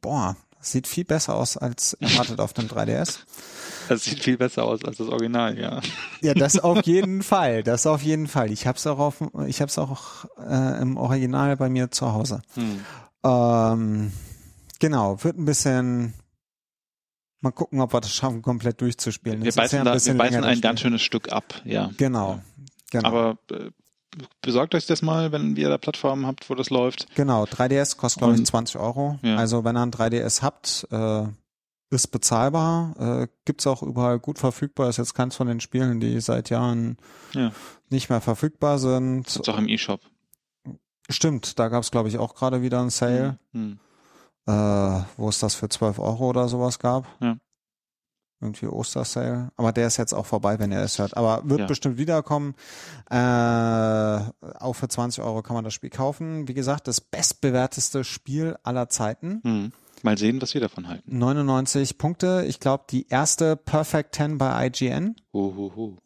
[0.00, 3.18] Boah, sieht viel besser aus als erwartet auf dem 3DS.
[3.88, 5.80] Das sieht viel besser aus als das Original, ja.
[6.20, 7.64] Ja, das auf jeden Fall.
[7.64, 8.52] Das auf jeden Fall.
[8.52, 12.12] Ich habe es auch auf, ich habe es auch äh, im Original bei mir zu
[12.12, 12.40] Hause.
[12.54, 12.84] Hm.
[13.24, 14.12] Ähm,
[14.78, 16.14] genau, wird ein bisschen.
[17.42, 19.40] Mal gucken, ob wir das schaffen, komplett durchzuspielen.
[19.42, 21.90] Wir ist beißen, ja da, bisschen wir beißen ein ganz schönes Stück ab, ja.
[21.96, 22.40] Genau.
[22.90, 23.08] Genau.
[23.08, 23.70] Aber äh,
[24.42, 27.06] besorgt euch das mal, wenn ihr da Plattformen habt, wo das läuft.
[27.14, 29.18] Genau, 3DS kostet glaube ich Und- 20 Euro.
[29.22, 29.36] Ja.
[29.36, 31.24] Also wenn ihr ein 3DS habt, äh,
[31.92, 34.88] ist bezahlbar, äh, gibt's auch überall gut verfügbar.
[34.90, 36.98] Ist jetzt keins von den Spielen, die seit Jahren
[37.32, 37.52] Ja.
[37.88, 39.24] nicht mehr verfügbar sind.
[39.32, 40.00] Gibt's auch im E-Shop.
[41.08, 43.78] Stimmt, da gab's glaube ich auch gerade wieder einen Sale, Hm.
[44.50, 47.06] Äh, wo es das für 12 Euro oder sowas gab.
[47.20, 47.36] Ja.
[48.42, 49.50] Irgendwie Ostersale.
[49.56, 51.14] Aber der ist jetzt auch vorbei, wenn ihr es hört.
[51.16, 51.66] Aber wird Ja.
[51.66, 52.54] bestimmt wiederkommen.
[53.10, 56.48] Äh, auch für 20 Euro kann man das Spiel kaufen.
[56.48, 59.40] Wie gesagt, das bestbewerteste Spiel aller Zeiten.
[59.44, 59.72] Hm.
[60.02, 61.18] Mal sehen, was wir davon halten.
[61.18, 62.44] 99 Punkte.
[62.48, 65.16] Ich glaube, die erste Perfect 10 bei IGN.
[65.34, 65.98] Huhuhu.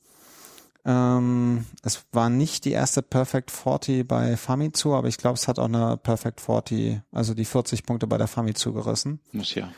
[0.87, 5.59] Ähm, es war nicht die erste Perfect 40 bei Famitsu, aber ich glaube, es hat
[5.59, 9.21] auch eine Perfect 40, also die 40 Punkte bei der Famitsu gerissen.
[9.33, 9.71] Muss ja.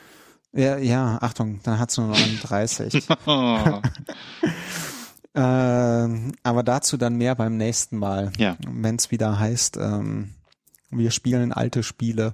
[0.52, 3.06] Ja, ja, Achtung, dann hat es nur 39.
[3.26, 3.58] Oh.
[5.34, 8.56] ähm, aber dazu dann mehr beim nächsten Mal, ja.
[8.66, 10.34] wenn es wieder heißt, ähm,
[10.90, 12.32] wir spielen alte Spiele.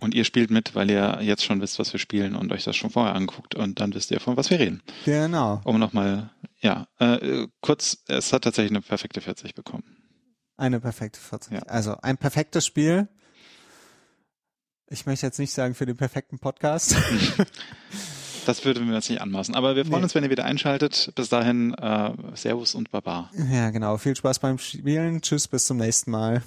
[0.00, 2.76] Und ihr spielt mit, weil ihr jetzt schon wisst, was wir spielen und euch das
[2.76, 4.80] schon vorher anguckt und dann wisst ihr, von was wir reden.
[5.04, 5.60] Genau.
[5.64, 6.30] Um nochmal,
[6.60, 9.84] ja, äh, kurz, es hat tatsächlich eine perfekte 40 bekommen.
[10.56, 11.52] Eine perfekte 40.
[11.52, 11.58] Ja.
[11.62, 13.08] Also ein perfektes Spiel.
[14.88, 16.96] Ich möchte jetzt nicht sagen für den perfekten Podcast.
[18.46, 19.54] Das würden wir uns nicht anmaßen.
[19.54, 20.04] Aber wir freuen Nee.
[20.04, 21.12] uns, wenn ihr wieder einschaltet.
[21.14, 23.30] Bis dahin, äh, Servus und Baba.
[23.52, 23.98] ja, genau.
[23.98, 25.20] Viel Spaß beim Spielen.
[25.20, 26.42] Tschüss, bis zum nächsten Mal.